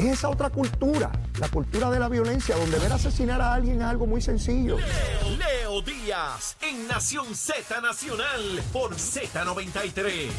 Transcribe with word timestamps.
Es 0.00 0.06
esa 0.06 0.30
otra 0.30 0.48
cultura, 0.48 1.12
la 1.38 1.50
cultura 1.50 1.90
de 1.90 1.98
la 1.98 2.08
violencia, 2.08 2.56
donde 2.56 2.78
ver 2.78 2.90
asesinar 2.90 3.38
a 3.42 3.52
alguien 3.52 3.82
es 3.82 3.86
algo 3.86 4.06
muy 4.06 4.22
sencillo. 4.22 4.78
Leo, 4.78 5.36
Leo 5.36 5.82
Díaz 5.82 6.56
en 6.62 6.88
Nación 6.88 7.34
Z 7.34 7.82
Nacional 7.82 8.62
por 8.72 8.94
Z93. 8.94 10.30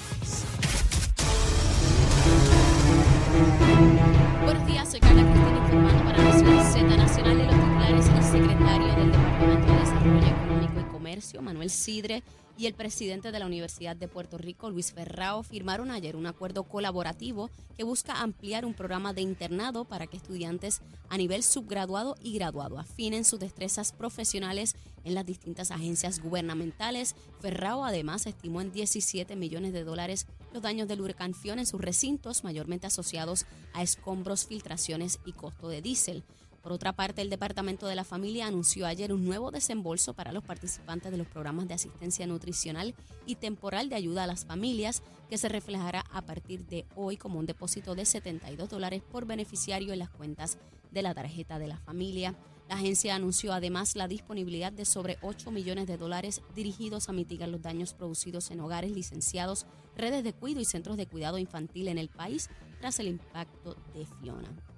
Buenos 4.44 4.66
días, 4.66 4.90
soy 4.90 5.00
Carla 5.00 5.22
Cristina 5.22 5.58
informando 5.64 6.04
para 6.06 6.24
Nación 6.24 6.74
Z 6.74 6.98
Nacional 6.98 7.38
de 7.38 7.44
los 7.44 7.54
titulares 7.54 8.06
y 8.08 8.32
secretario 8.32 8.96
del 8.96 9.12
Departamento 9.12 9.74
de 9.74 9.80
Desarrollo 9.80 10.28
Económico 10.28 10.80
y 10.80 10.92
Comercio, 10.92 11.42
Manuel 11.44 11.70
Sidre, 11.70 12.24
y 12.58 12.68
el 12.68 12.74
presidente 12.74 13.32
de 13.32 13.40
la 13.40 13.46
Universidad 13.46 13.96
de 13.96 14.08
Puerto 14.08 14.38
Rico, 14.38 14.70
Luis 14.70 14.92
Ferrao, 14.92 15.44
firmaron 15.44 15.92
ayer 15.92 16.16
un 16.16 16.26
acuerdo 16.26 16.64
colaborativo 16.64 17.50
que 17.76 17.84
busca 17.84 18.22
ampliar 18.22 18.66
un 18.66 18.74
programa 18.74 19.14
de 19.14 19.22
internado 19.22 19.86
para 19.86 20.08
que 20.08 20.18
estudiantes 20.18 20.82
a 21.10 21.18
nivel 21.18 21.44
subgraduado 21.44 22.16
y 22.22 22.34
graduado 22.34 22.80
afinen 22.80 23.26
sus 23.26 23.40
destrezas 23.40 23.92
profesionales 23.92 24.76
en 25.04 25.16
las 25.16 25.26
distintas 25.26 25.72
agencias 25.72 26.22
gubernamentales. 26.22 27.16
Ferrao 27.40 27.84
además 27.84 28.28
estimó 28.28 28.62
en 28.62 28.72
17 28.72 29.36
millones 29.36 29.74
de 29.74 29.84
dólares 29.84 30.28
los 30.54 30.62
daños 30.62 30.88
del 30.88 31.02
huracán 31.02 31.34
Fiona 31.34 31.62
en 31.62 31.68
sus 31.68 31.82
recintos, 31.82 32.44
mayormente 32.44 32.88
asociados 32.88 33.46
a 33.74 33.82
escombros, 33.82 34.46
filtraciones 34.46 35.20
y 35.26 35.34
costo 35.34 35.70
de 35.70 35.82
diésel. 35.82 36.24
Por 36.62 36.74
otra 36.74 36.94
parte, 36.94 37.24
el 37.24 37.30
Departamento 37.32 37.88
de 37.88 37.96
la 37.96 38.04
Familia 38.04 38.46
anunció 38.46 38.86
ayer 38.86 39.12
un 39.12 39.26
nuevo 39.26 39.50
desembolso 39.50 40.14
para 40.14 40.32
los 40.32 40.44
participantes 40.44 41.12
de 41.12 41.18
los 41.18 41.28
programas 41.28 41.68
de 41.68 41.74
asistencia 41.74 42.28
nutricional 42.28 42.94
y 43.26 43.36
temporal 43.36 43.90
de 43.90 43.96
ayuda 43.96 44.24
a 44.24 44.28
las 44.28 44.46
familias, 44.46 45.02
que 45.28 45.40
se 45.40 45.50
reflejará 45.50 46.06
a 46.12 46.22
partir 46.22 46.66
de 46.68 46.86
hoy 46.96 47.18
como 47.18 47.40
un 47.40 47.48
depósito 47.48 47.96
de 47.96 48.06
72 48.06 48.70
dólares 48.70 49.02
por 49.02 49.26
beneficiario 49.26 49.92
en 49.94 50.00
las 50.00 50.10
cuentas 50.10 50.60
de 50.92 51.02
la 51.02 51.16
tarjeta 51.16 51.58
de 51.58 51.68
la 51.68 51.78
familia. 51.78 52.36
La 52.70 52.76
agencia 52.76 53.16
anunció 53.16 53.54
además 53.54 53.96
la 53.96 54.08
disponibilidad 54.08 54.72
de 54.72 54.86
sobre 54.86 55.18
8 55.22 55.50
millones 55.52 55.88
de 55.88 55.98
dólares 55.98 56.42
dirigidos 56.54 57.10
a 57.10 57.14
mitigar 57.14 57.50
los 57.50 57.62
daños 57.62 57.94
producidos 57.94 58.52
en 58.52 58.60
hogares 58.60 58.92
licenciados, 58.92 59.66
redes 59.96 60.24
de 60.24 60.34
cuidado 60.34 60.62
y 60.62 60.66
centros 60.66 60.98
de 60.98 61.08
cuidado 61.08 61.38
infantil 61.38 61.88
en 61.88 61.98
el 61.98 62.10
país 62.10 62.50
tras 62.80 63.00
el 63.00 63.08
impacto 63.08 63.76
de 63.94 64.06
Fiona. 64.06 64.71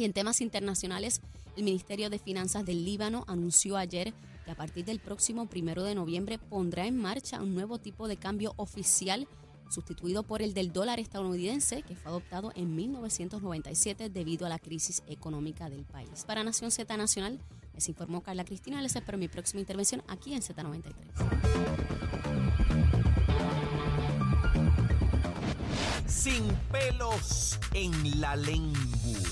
Y 0.00 0.04
en 0.06 0.14
temas 0.14 0.40
internacionales, 0.40 1.20
el 1.58 1.64
Ministerio 1.64 2.08
de 2.08 2.18
Finanzas 2.18 2.64
del 2.64 2.86
Líbano 2.86 3.26
anunció 3.28 3.76
ayer 3.76 4.14
que 4.46 4.50
a 4.50 4.54
partir 4.54 4.86
del 4.86 4.98
próximo 4.98 5.44
primero 5.44 5.84
de 5.84 5.94
noviembre 5.94 6.38
pondrá 6.38 6.86
en 6.86 6.96
marcha 6.96 7.42
un 7.42 7.54
nuevo 7.54 7.76
tipo 7.76 8.08
de 8.08 8.16
cambio 8.16 8.54
oficial 8.56 9.28
sustituido 9.68 10.22
por 10.22 10.40
el 10.40 10.54
del 10.54 10.72
dólar 10.72 11.00
estadounidense 11.00 11.82
que 11.82 11.96
fue 11.96 12.12
adoptado 12.12 12.50
en 12.54 12.74
1997 12.74 14.08
debido 14.08 14.46
a 14.46 14.48
la 14.48 14.58
crisis 14.58 15.02
económica 15.06 15.68
del 15.68 15.84
país. 15.84 16.24
Para 16.26 16.44
Nación 16.44 16.70
Z 16.70 16.96
Nacional, 16.96 17.38
les 17.74 17.86
informó 17.90 18.22
Carla 18.22 18.46
Cristina. 18.46 18.80
Les 18.80 18.96
espero 18.96 19.18
mi 19.18 19.28
próxima 19.28 19.60
intervención 19.60 20.02
aquí 20.08 20.32
en 20.32 20.40
Z93. 20.40 23.09
Sin 26.10 26.44
pelos 26.72 27.58
en 27.72 28.20
la 28.20 28.34
lengua. 28.34 28.80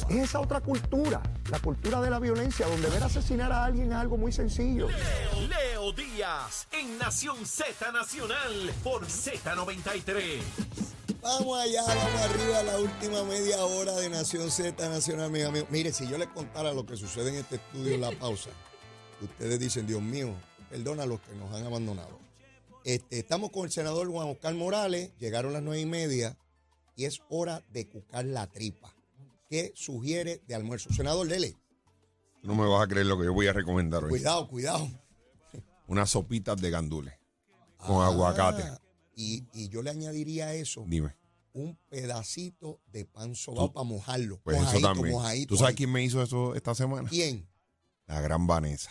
Es 0.08 0.16
esa 0.16 0.40
otra 0.40 0.60
cultura, 0.60 1.20
la 1.50 1.58
cultura 1.58 2.00
de 2.00 2.08
la 2.08 2.20
violencia, 2.20 2.66
donde 2.66 2.88
ver 2.88 3.02
asesinar 3.02 3.50
a 3.50 3.64
alguien 3.64 3.90
es 3.90 3.98
algo 3.98 4.16
muy 4.16 4.30
sencillo. 4.30 4.88
Leo, 4.88 5.48
Leo 5.48 5.92
Díaz 5.92 6.68
en 6.70 6.96
Nación 6.96 7.44
Z 7.44 7.90
Nacional 7.90 8.72
por 8.84 9.04
Z93. 9.06 10.40
Vamos 11.20 11.58
allá, 11.58 11.82
vamos 11.82 12.20
arriba 12.22 12.58
a 12.60 12.62
la 12.62 12.78
última 12.78 13.24
media 13.24 13.64
hora 13.64 13.92
de 13.96 14.08
Nación 14.08 14.48
Z 14.48 14.88
Nacional, 14.88 15.32
mis 15.32 15.44
amigos. 15.44 15.68
Mire, 15.70 15.92
si 15.92 16.08
yo 16.08 16.16
les 16.16 16.28
contara 16.28 16.72
lo 16.72 16.86
que 16.86 16.96
sucede 16.96 17.30
en 17.30 17.34
este 17.36 17.56
estudio 17.56 17.96
en 17.96 18.02
la 18.02 18.12
pausa, 18.12 18.50
ustedes 19.20 19.58
dicen, 19.58 19.84
Dios 19.84 20.00
mío, 20.00 20.32
perdona 20.70 21.02
a 21.02 21.06
los 21.06 21.20
que 21.22 21.34
nos 21.34 21.52
han 21.52 21.66
abandonado. 21.66 22.20
Este, 22.84 23.18
estamos 23.18 23.50
con 23.50 23.64
el 23.64 23.72
senador 23.72 24.08
Juan 24.08 24.28
Oscar 24.28 24.54
Morales, 24.54 25.10
llegaron 25.18 25.52
las 25.52 25.62
nueve 25.62 25.80
y 25.80 25.86
media 25.86 26.36
y 26.98 27.04
es 27.04 27.22
hora 27.28 27.62
de 27.70 27.88
cucar 27.88 28.24
la 28.24 28.48
tripa. 28.48 28.92
¿Qué 29.48 29.72
sugiere 29.76 30.42
de 30.48 30.54
almuerzo? 30.56 30.92
Senador 30.92 31.28
Lele, 31.28 31.56
No 32.42 32.56
me 32.56 32.66
vas 32.66 32.82
a 32.84 32.88
creer 32.88 33.06
lo 33.06 33.16
que 33.16 33.24
yo 33.26 33.32
voy 33.32 33.46
a 33.46 33.52
recomendar 33.52 34.02
hoy. 34.02 34.10
cuidado, 34.10 34.48
cuidado. 34.48 34.90
Unas 35.86 36.10
sopitas 36.10 36.60
de 36.60 36.70
gandules 36.70 37.14
con 37.76 38.02
Ah, 38.02 38.08
aguacate. 38.08 38.64
Y, 39.14 39.44
y 39.54 39.68
yo 39.68 39.80
le 39.82 39.90
añadiría 39.90 40.48
a 40.48 40.54
eso 40.54 40.84
Dime. 40.88 41.14
un 41.52 41.78
pedacito 41.88 42.80
de 42.88 43.04
pan 43.04 43.36
sobao 43.36 43.72
para 43.72 43.84
mojarlo. 43.84 44.40
Pues 44.42 44.60
eso 44.60 44.80
también. 44.80 45.12
mojadito 45.14 45.54
¿Tú 45.54 45.56
sabes 45.56 45.76
quién 45.76 45.92
me 45.92 46.02
hizo 46.02 46.20
eso 46.20 46.56
esta 46.56 46.74
semana? 46.74 47.08
¿Quién? 47.08 47.48
La 48.06 48.20
gran 48.20 48.46
Vanessa. 48.48 48.90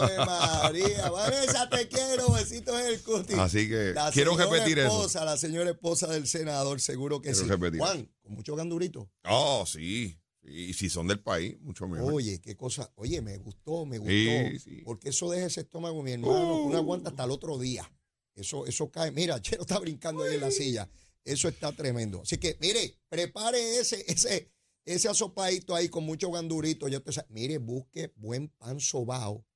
¡Ave 0.00 0.16
María! 0.18 1.10
Vanessa, 1.10 1.68
te 1.68 1.88
quiero. 1.88 2.30
Besitos 2.32 2.78
en 2.80 2.86
el 2.86 3.02
cutis. 3.02 3.38
Así 3.38 3.68
que 3.68 3.92
La 3.94 4.10
quiero 4.10 4.36
repetir 4.36 4.78
eso. 4.78 4.88
esposa, 4.88 5.24
La 5.24 5.36
señora 5.36 5.70
esposa 5.70 6.06
del 6.08 6.26
senador, 6.26 6.80
seguro 6.80 7.20
que 7.20 7.30
Quiero 7.30 7.44
sí. 7.44 7.50
repetir. 7.50 7.80
Juan, 7.80 8.10
con 8.22 8.32
mucho 8.34 8.54
gandurito. 8.56 9.10
Oh, 9.28 9.64
sí. 9.66 10.18
Y 10.42 10.74
si 10.74 10.90
son 10.90 11.06
del 11.08 11.20
país, 11.20 11.56
mucho 11.60 11.88
mejor. 11.88 12.12
Oye, 12.12 12.38
qué 12.40 12.54
cosa. 12.56 12.92
Oye, 12.96 13.22
me 13.22 13.38
gustó, 13.38 13.86
me 13.86 13.96
gustó. 13.98 14.12
Sí, 14.12 14.58
sí. 14.58 14.82
Porque 14.84 15.08
eso 15.08 15.30
deja 15.30 15.46
ese 15.46 15.62
estómago, 15.62 16.02
mi 16.02 16.12
hermano, 16.12 16.34
que 16.34 16.62
uno 16.66 16.76
aguanta 16.76 17.10
hasta 17.10 17.24
el 17.24 17.30
otro 17.30 17.58
día. 17.58 17.90
Eso, 18.34 18.66
eso 18.66 18.90
cae. 18.90 19.10
Mira, 19.10 19.40
Chero 19.40 19.62
está 19.62 19.78
brincando 19.78 20.22
ahí 20.22 20.34
en 20.34 20.40
la 20.42 20.50
silla. 20.50 20.88
Eso 21.24 21.48
está 21.48 21.72
tremendo. 21.72 22.20
Así 22.22 22.36
que, 22.36 22.58
mire, 22.60 22.98
prepare 23.08 23.78
ese, 23.78 24.04
ese, 24.06 24.50
ese 24.84 25.08
asopadito 25.08 25.74
ahí 25.74 25.88
con 25.88 26.04
mucho 26.04 26.30
gandurito. 26.30 26.88
Ya 26.88 26.98
usted 26.98 27.12
sabe. 27.12 27.28
Mire, 27.30 27.56
busque 27.56 28.12
buen 28.16 28.48
pan 28.48 28.80
sobao. 28.80 29.46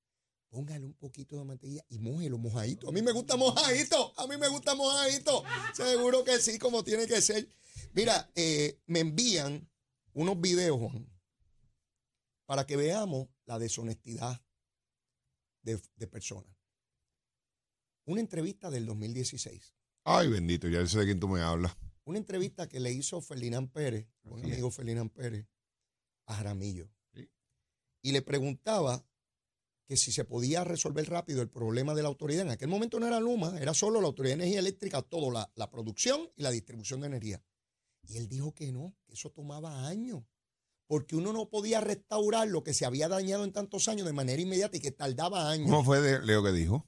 Póngale 0.50 0.86
un 0.86 0.94
poquito 0.94 1.36
de 1.36 1.44
mantequilla 1.44 1.84
y 1.90 1.98
mójelo 1.98 2.38
mojadito. 2.38 2.88
A 2.88 2.92
mí 2.92 3.02
me 3.02 3.12
gusta 3.12 3.36
mojadito. 3.36 4.14
A 4.18 4.26
mí 4.26 4.36
me 4.38 4.48
gusta 4.48 4.74
mojadito. 4.74 5.44
Seguro 5.74 6.24
que 6.24 6.38
sí, 6.40 6.58
como 6.58 6.82
tiene 6.82 7.06
que 7.06 7.20
ser. 7.20 7.48
Mira, 7.92 8.30
eh, 8.34 8.80
me 8.86 9.00
envían 9.00 9.68
unos 10.14 10.40
videos, 10.40 10.78
Juan, 10.78 11.06
para 12.46 12.66
que 12.66 12.76
veamos 12.76 13.28
la 13.44 13.58
deshonestidad 13.58 14.42
de, 15.62 15.80
de 15.96 16.06
personas. 16.06 16.50
Una 18.06 18.20
entrevista 18.20 18.70
del 18.70 18.86
2016. 18.86 19.74
Ay, 20.04 20.28
bendito, 20.28 20.66
ya 20.68 20.86
sé 20.86 21.00
de 21.00 21.04
quién 21.04 21.20
tú 21.20 21.28
me 21.28 21.42
hablas. 21.42 21.76
Una 22.04 22.16
entrevista 22.16 22.66
que 22.66 22.80
le 22.80 22.90
hizo 22.90 23.20
Ferdinand 23.20 23.70
Pérez, 23.70 24.08
un 24.22 24.38
Así 24.38 24.46
es. 24.48 24.52
amigo 24.54 24.70
Ferdinand 24.70 25.10
Pérez, 25.12 25.46
a 26.24 26.34
Jaramillo. 26.36 26.88
Sí. 27.12 27.30
Y 28.00 28.12
le 28.12 28.22
preguntaba 28.22 29.04
que 29.88 29.96
si 29.96 30.12
se 30.12 30.26
podía 30.26 30.64
resolver 30.64 31.08
rápido 31.08 31.40
el 31.40 31.48
problema 31.48 31.94
de 31.94 32.02
la 32.02 32.08
autoridad. 32.08 32.42
En 32.42 32.50
aquel 32.50 32.68
momento 32.68 33.00
no 33.00 33.06
era 33.06 33.18
Luma, 33.18 33.58
era 33.58 33.72
solo 33.72 34.02
la 34.02 34.08
Autoridad 34.08 34.36
de 34.36 34.42
Energía 34.42 34.58
Eléctrica, 34.58 35.00
todo, 35.00 35.30
la, 35.30 35.50
la 35.54 35.70
producción 35.70 36.28
y 36.36 36.42
la 36.42 36.50
distribución 36.50 37.00
de 37.00 37.06
energía. 37.06 37.42
Y 38.02 38.18
él 38.18 38.28
dijo 38.28 38.54
que 38.54 38.70
no, 38.70 38.94
que 39.06 39.14
eso 39.14 39.30
tomaba 39.30 39.86
años. 39.88 40.22
Porque 40.86 41.16
uno 41.16 41.32
no 41.32 41.48
podía 41.48 41.80
restaurar 41.80 42.48
lo 42.48 42.62
que 42.62 42.74
se 42.74 42.84
había 42.84 43.08
dañado 43.08 43.44
en 43.44 43.52
tantos 43.52 43.88
años 43.88 44.06
de 44.06 44.12
manera 44.12 44.40
inmediata 44.42 44.76
y 44.76 44.80
que 44.80 44.90
tardaba 44.90 45.50
años. 45.50 45.70
¿Cómo 45.70 45.84
fue 45.84 46.02
de 46.02 46.20
Leo 46.20 46.42
que 46.42 46.52
dijo? 46.52 46.86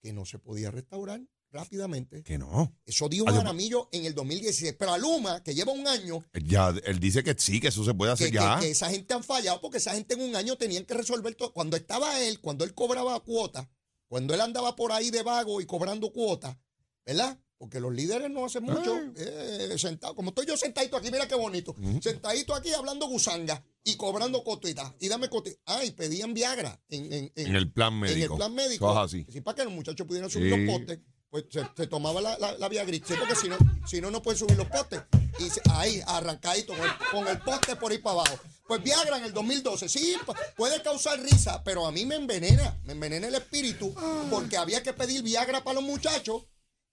Que 0.00 0.12
no 0.12 0.24
se 0.24 0.40
podía 0.40 0.72
restaurar 0.72 1.20
rápidamente. 1.50 2.22
Que 2.22 2.38
no. 2.38 2.74
Eso 2.84 3.08
dijo 3.08 3.24
Ah, 3.28 3.32
yo- 3.32 3.36
Jaramillo 3.38 3.88
en 3.92 4.04
el 4.04 4.14
2016. 4.14 4.74
Pero 4.78 4.92
a 4.92 4.98
Luma, 4.98 5.42
que 5.42 5.54
lleva 5.54 5.72
un 5.72 5.86
año, 5.86 6.24
Ya, 6.44 6.74
él 6.84 7.00
dice 7.00 7.22
que 7.24 7.34
sí, 7.38 7.60
que 7.60 7.68
eso 7.68 7.84
se 7.84 7.94
puede 7.94 8.12
hacer 8.12 8.28
que, 8.28 8.34
ya. 8.34 8.56
que- 8.58 8.66
que 8.66 8.70
esa 8.72 8.90
gente 8.90 9.14
han 9.14 9.24
fallado 9.24 9.60
porque 9.60 9.78
esa 9.78 9.94
gente 9.94 10.14
en 10.14 10.20
un 10.22 10.36
año 10.36 10.56
tenían 10.56 10.84
que 10.84 10.94
resolver 10.94 11.34
todo. 11.34 11.52
Cuando 11.52 11.76
estaba 11.76 12.20
él, 12.22 12.40
cuando 12.40 12.64
él 12.64 12.74
cobraba 12.74 13.18
cuota, 13.20 13.70
cuando 14.08 14.34
él 14.34 14.40
andaba 14.40 14.74
por 14.76 14.92
ahí 14.92 15.10
de 15.10 15.22
vago 15.22 15.60
y 15.60 15.66
cobrando 15.66 16.12
cuota, 16.12 16.58
¿verdad? 17.04 17.38
Porque 17.58 17.80
los 17.80 17.92
líderes 17.92 18.30
no 18.30 18.44
hacen 18.44 18.62
mucho. 18.62 18.96
eh, 19.16 19.74
sentado, 19.78 20.14
como 20.14 20.28
estoy 20.28 20.46
yo 20.46 20.56
sentadito 20.56 20.96
aquí, 20.96 21.10
mira 21.10 21.26
qué 21.26 21.34
bonito. 21.34 21.74
Sentadito 22.00 22.54
aquí 22.54 22.72
hablando 22.72 23.08
gusanga 23.08 23.64
y 23.82 23.96
cobrando 23.96 24.44
cotitas. 24.44 24.94
Y 25.00 25.08
dame 25.08 25.28
cotitas. 25.28 25.58
Ay, 25.66 25.90
pedían 25.90 26.34
Viagra 26.34 26.80
en, 26.88 27.12
en- 27.12 27.32
en- 27.34 27.46
En 27.48 27.56
el 27.56 27.72
plan 27.72 27.98
médico. 27.98 28.16
en 28.16 28.30
el 28.32 28.36
plan 28.36 28.54
médico. 28.54 28.96
Así. 28.96 29.26
Sí, 29.28 29.40
para 29.40 29.56
que 29.56 29.64
los 29.64 29.72
muchachos 29.72 30.06
pudieran 30.06 30.30
subir 30.30 30.54
Sí. 30.54 30.60
los 30.64 30.72
postes, 30.76 31.00
pues 31.30 31.44
se, 31.50 31.66
se 31.76 31.86
tomaba 31.86 32.20
la, 32.20 32.38
la, 32.38 32.52
la 32.58 32.68
porque 33.16 33.34
si 33.36 33.48
no, 33.48 33.56
si 33.86 34.00
no, 34.00 34.10
no 34.10 34.22
pueden 34.22 34.38
subir 34.38 34.56
los 34.56 34.68
postes. 34.68 35.02
Y 35.38 35.50
ahí, 35.70 36.00
arrancadito, 36.06 36.72
con 36.74 36.82
el, 36.84 36.90
con 37.10 37.28
el 37.28 37.38
poste 37.40 37.76
por 37.76 37.92
ahí 37.92 37.98
para 37.98 38.20
abajo. 38.20 38.38
Pues 38.66 38.82
Viagra 38.82 39.18
en 39.18 39.24
el 39.24 39.32
2012, 39.32 39.88
sí, 39.88 40.16
pu- 40.26 40.36
puede 40.56 40.82
causar 40.82 41.20
risa, 41.20 41.62
pero 41.64 41.86
a 41.86 41.92
mí 41.92 42.04
me 42.04 42.16
envenena, 42.16 42.78
me 42.84 42.92
envenena 42.92 43.28
el 43.28 43.34
espíritu, 43.34 43.94
porque 44.30 44.56
había 44.56 44.82
que 44.82 44.92
pedir 44.92 45.22
Viagra 45.22 45.62
para 45.64 45.74
los 45.76 45.84
muchachos. 45.84 46.44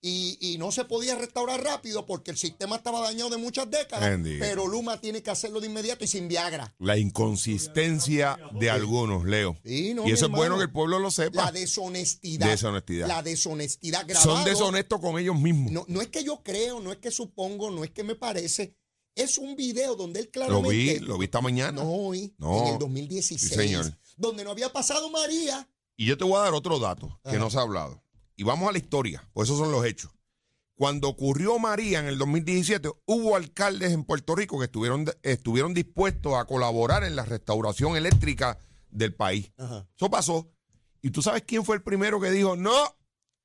Y, 0.07 0.38
y 0.40 0.60
no 0.60 0.72
se 0.72 0.86
podía 0.86 1.16
restaurar 1.16 1.63
rápido 1.63 2.06
porque 2.06 2.30
el 2.30 2.38
sistema 2.38 2.75
estaba 2.75 3.02
dañado 3.02 3.31
de 3.31 3.38
muchas 3.38 3.68
décadas. 3.72 4.19
Pero 4.40 4.68
Luma 4.68 5.02
tiene 5.02 5.24
que 5.24 5.31
hacerlo 5.31 5.60
de 5.60 5.66
inmediato 5.66 6.04
y 6.04 6.07
sin 6.07 6.28
Viagra. 6.28 6.75
La 6.78 6.96
inconsistencia 7.00 8.38
de 8.60 8.69
algunos, 8.69 9.25
Leo. 9.25 9.57
Sí, 9.66 9.94
no, 9.94 10.07
y 10.07 10.12
eso 10.12 10.25
es 10.25 10.31
bueno 10.31 10.57
que 10.57 10.63
el 10.63 10.72
pueblo 10.72 11.00
lo 11.00 11.10
sepa. 11.10 11.46
La 11.46 11.52
deshonestidad. 11.52 12.48
Deshonestidad. 12.50 13.07
La 13.07 13.24
deshonestidad 13.24 14.06
grabado. 14.07 14.36
Son 14.36 14.46
deshonestos 14.46 15.00
con 15.00 15.18
ellos 15.18 15.36
mismos. 15.40 15.72
No, 15.72 15.86
no 15.88 16.02
es 16.02 16.10
que 16.10 16.24
yo 16.24 16.42
creo, 16.44 16.80
no 16.81 16.92
es 16.92 16.98
que 17.00 17.10
supongo, 17.10 17.72
no 17.72 17.84
es 17.84 17.90
que 17.92 18.04
me 18.04 18.13
parece, 18.16 18.75
Es 19.16 19.38
un 19.38 19.56
video 19.56 19.96
donde 19.96 20.19
él 20.19 20.25
Lo 20.25 20.31
claramente... 20.31 20.69
vi, 20.69 21.00
lo 21.00 21.18
vi 21.18 21.25
esta 21.25 21.40
mañana. 21.42 21.81
No 21.84 21.90
hoy, 21.90 22.36
No. 22.38 22.60
en 22.68 22.74
el 22.74 22.80
2016. 22.80 23.42
Sí, 23.42 23.56
señor. 23.56 23.92
Donde 24.18 24.44
no 24.44 24.51
había 24.51 24.72
pasado 24.74 25.10
María. 25.10 25.68
Y 25.98 26.06
yo 26.06 26.18
te 26.18 26.25
voy 26.25 26.36
a 26.36 26.40
dar 26.42 26.54
otro 26.54 26.78
dato 26.80 27.19
que 27.24 27.30
Ajá. 27.31 27.40
no 27.40 27.50
se 27.50 27.58
ha 27.58 27.62
hablado. 27.62 28.04
Y 28.36 28.44
vamos 28.44 28.70
a 28.70 28.72
la 28.72 28.78
historia, 28.78 29.28
pues 29.34 29.48
esos 29.48 29.60
son 29.60 29.72
los 29.72 29.86
hechos. 29.86 30.12
Cuando 30.78 31.08
ocurrió 31.08 31.58
María 31.58 32.00
en 32.00 32.08
el 32.08 32.18
2017, 32.18 32.90
hubo 33.06 33.36
alcaldes 33.38 33.94
en 33.94 34.04
Puerto 34.04 34.36
Rico 34.36 34.60
que 34.60 34.66
estuvieron, 34.66 35.06
estuvieron 35.24 35.74
dispuestos 35.74 36.34
a 36.36 36.46
colaborar 36.46 37.06
en 37.06 37.16
la 37.16 37.24
restauración 37.24 37.96
eléctrica 37.96 38.60
del 38.90 39.14
país. 39.14 39.52
Ajá. 39.58 39.88
Eso 39.96 40.10
pasó. 40.10 40.52
¿Y 41.02 41.12
tú 41.12 41.22
sabes 41.22 41.44
quién 41.44 41.64
fue 41.64 41.78
el 41.78 41.82
primero 41.82 42.20
que 42.20 42.30
dijo, 42.30 42.58
no, 42.58 42.74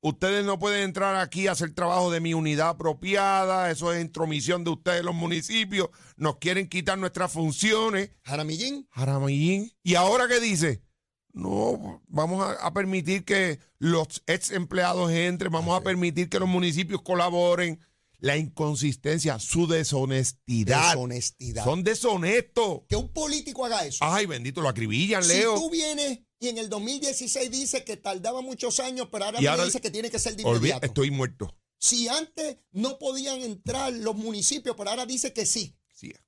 ustedes 0.01 0.45
no 0.45 0.59
pueden 0.59 0.83
entrar 0.83 1.17
aquí 1.17 1.47
a 1.47 1.53
hacer 1.53 1.73
trabajo 1.73 2.11
de 2.11 2.21
mi 2.21 2.35
unidad 2.35 2.71
apropiada, 2.71 3.71
eso 3.71 3.93
es 3.93 4.01
intromisión 4.01 4.65
de 4.65 4.71
ustedes 4.71 5.05
los 5.05 5.15
municipios, 5.15 5.91
nos 6.17 6.39
quieren 6.39 6.69
quitar 6.69 6.99
nuestras 6.99 7.31
funciones? 7.31 8.11
Jaramillín. 8.25 8.89
Jaramillín. 8.91 9.73
¿Y 9.83 9.95
ahora 9.95 10.27
qué 10.27 10.41
dice? 10.41 10.83
No, 11.32 12.03
vamos 12.09 12.43
a, 12.43 12.53
a 12.55 12.73
permitir 12.73 13.25
que 13.25 13.59
los 13.79 14.23
ex 14.27 14.50
empleados 14.50 15.11
entren, 15.12 15.53
vamos 15.53 15.79
a 15.79 15.82
permitir 15.82 16.29
que 16.29 16.38
los 16.38 16.49
municipios 16.49 17.03
colaboren. 17.03 17.81
La 18.23 18.37
inconsistencia, 18.37 19.38
su 19.38 19.67
deshonestidad. 19.67 20.91
Deshonestidad. 20.91 21.65
Son 21.65 21.82
deshonestos. 21.82 22.82
Que 22.88 22.97
un 22.97 23.09
político 23.09 23.65
haga 23.65 23.87
eso. 23.87 23.99
Ay, 24.03 24.27
bendito, 24.27 24.61
lo 24.61 24.69
acribillan, 24.69 25.23
si 25.25 25.29
Leo. 25.38 25.55
tú 25.55 25.71
vienes 25.71 26.19
y 26.38 26.49
en 26.49 26.59
el 26.59 26.69
2016 26.69 27.50
dice 27.50 27.82
que 27.85 27.97
tardaba 27.97 28.43
muchos 28.43 28.79
años, 28.81 29.09
pero 29.11 29.25
ahora, 29.25 29.38
Y 29.38 29.43
me 29.44 29.49
ahora- 29.49 29.65
dice 29.65 29.81
que 29.81 29.91
tiene 29.91 30.11
que 30.11 30.19
ser 30.19 30.37
de 30.37 30.43
inmediato. 30.43 30.85
estoy 30.87 31.11
muerto. 31.11 31.56
Si 31.79 32.09
antes 32.09 32.59
no 32.73 32.99
podían 32.99 33.41
entrar 33.41 33.91
los 33.93 34.15
municipios, 34.15 34.77
pero 34.77 34.91
ahora 34.91 35.06
dice 35.06 35.32
que 35.32 35.47
sí. 35.47 35.77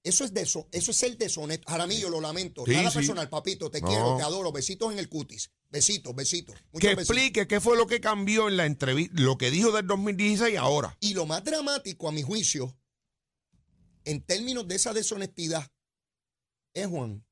Eso 0.02 0.24
es 0.24 0.34
de 0.34 0.42
eso, 0.42 0.68
eso 0.72 0.90
es 0.90 1.02
el 1.02 1.16
deshonesto. 1.18 1.70
Jaramillo, 1.70 2.10
lo 2.10 2.20
lamento. 2.20 2.64
Sí, 2.66 2.72
Nada 2.72 2.90
sí. 2.90 2.96
personal, 2.98 3.28
papito, 3.28 3.70
te 3.70 3.80
No. 3.80 3.88
quiero, 3.88 4.16
te 4.16 4.22
adoro. 4.22 4.52
Besitos 4.52 4.92
en 4.92 4.98
el 4.98 5.08
cutis. 5.08 5.50
Besitos, 5.70 6.14
besitos. 6.14 6.54
Muchos 6.72 6.80
Que 6.90 6.94
besitos. 6.94 7.16
explique 7.16 7.46
qué 7.48 7.60
fue 7.60 7.76
lo 7.76 7.86
que 7.86 8.00
cambió 8.00 8.48
en 8.48 8.56
la 8.56 8.66
entrevista, 8.66 9.14
lo 9.20 9.38
que 9.38 9.50
dijo 9.50 9.72
del 9.72 9.86
2016 9.86 10.54
y 10.54 10.56
ahora. 10.56 10.96
Y 11.00 11.14
lo 11.14 11.24
más 11.26 11.42
dramático, 11.44 12.08
a 12.08 12.12
mi 12.12 12.22
juicio, 12.22 12.76
en 14.04 14.20
términos 14.22 14.66
de 14.68 14.74
esa 14.74 14.92
deshonestidad, 14.92 15.70
es, 16.74 16.86
Juan, 16.86 17.24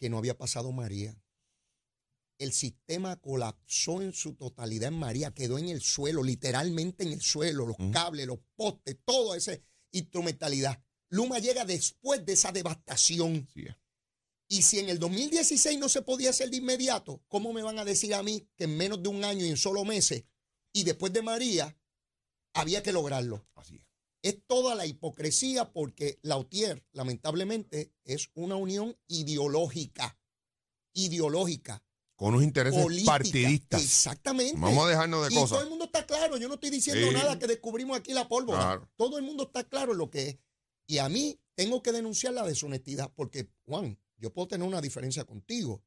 que 0.00 0.08
no 0.08 0.18
había 0.18 0.36
pasado 0.36 0.72
María. 0.72 1.16
El 2.38 2.52
sistema 2.52 3.16
colapsó 3.16 4.02
en 4.02 4.12
su 4.12 4.34
totalidad 4.34 4.88
en 4.88 4.98
María, 4.98 5.32
quedó 5.32 5.58
en 5.58 5.68
el 5.68 5.80
suelo, 5.80 6.22
literalmente 6.22 7.04
en 7.04 7.12
el 7.14 7.20
suelo, 7.22 7.66
los 7.66 7.76
cables, 7.92 8.26
los 8.26 8.40
postes, 8.56 8.96
toda 9.04 9.36
esa 9.36 9.52
instrumentalidad. 9.92 10.82
Luma 11.08 11.38
llega 11.38 11.64
después 11.64 12.24
de 12.24 12.32
esa 12.32 12.52
devastación. 12.52 13.46
Sí. 13.54 13.64
Y 14.48 14.62
si 14.62 14.78
en 14.78 14.88
el 14.88 14.98
2016 14.98 15.78
no 15.78 15.88
se 15.88 16.02
podía 16.02 16.30
hacer 16.30 16.50
de 16.50 16.58
inmediato, 16.58 17.20
¿cómo 17.28 17.52
me 17.52 17.62
van 17.62 17.78
a 17.78 17.84
decir 17.84 18.14
a 18.14 18.22
mí 18.22 18.46
que 18.56 18.64
en 18.64 18.76
menos 18.76 19.02
de 19.02 19.08
un 19.08 19.24
año 19.24 19.44
y 19.44 19.48
en 19.48 19.56
solo 19.56 19.84
meses 19.84 20.24
y 20.72 20.84
después 20.84 21.12
de 21.12 21.22
María 21.22 21.76
había 22.54 22.82
que 22.82 22.92
lograrlo? 22.92 23.46
Así 23.54 23.76
es. 23.76 23.82
Es 24.22 24.38
toda 24.46 24.74
la 24.74 24.86
hipocresía 24.86 25.72
porque 25.72 26.18
Lautier, 26.22 26.84
lamentablemente, 26.92 27.92
es 28.04 28.30
una 28.34 28.56
unión 28.56 28.96
ideológica. 29.08 30.18
Ideológica. 30.94 31.82
Con 32.16 32.28
unos 32.28 32.44
intereses 32.44 32.82
política. 32.82 33.12
partidistas. 33.12 33.82
Exactamente. 33.82 34.58
Vamos 34.58 34.86
a 34.86 34.88
dejarnos 34.88 35.26
de 35.26 35.32
y 35.32 35.34
todo 35.34 35.48
cosas. 35.48 35.62
el 35.64 35.68
mundo 35.68 35.84
está 35.84 36.06
claro. 36.06 36.38
Yo 36.38 36.48
no 36.48 36.54
estoy 36.54 36.70
diciendo 36.70 37.06
Sí. 37.08 37.12
nada 37.14 37.38
que 37.38 37.46
descubrimos 37.46 37.98
aquí 37.98 38.14
la 38.14 38.26
pólvora. 38.26 38.58
Claro. 38.58 38.88
Todo 38.96 39.18
el 39.18 39.24
mundo 39.24 39.44
está 39.44 39.64
claro 39.64 39.92
en 39.92 39.98
lo 39.98 40.10
que 40.10 40.28
es. 40.30 40.36
Y 40.86 40.98
a 40.98 41.08
mí 41.08 41.38
tengo 41.54 41.82
que 41.82 41.92
denunciar 41.92 42.32
la 42.34 42.46
deshonestidad 42.46 43.10
porque, 43.14 43.48
Juan, 43.64 43.98
yo 44.18 44.32
puedo 44.32 44.48
tener 44.48 44.66
una 44.66 44.80
diferencia 44.80 45.24
contigo. 45.24 45.82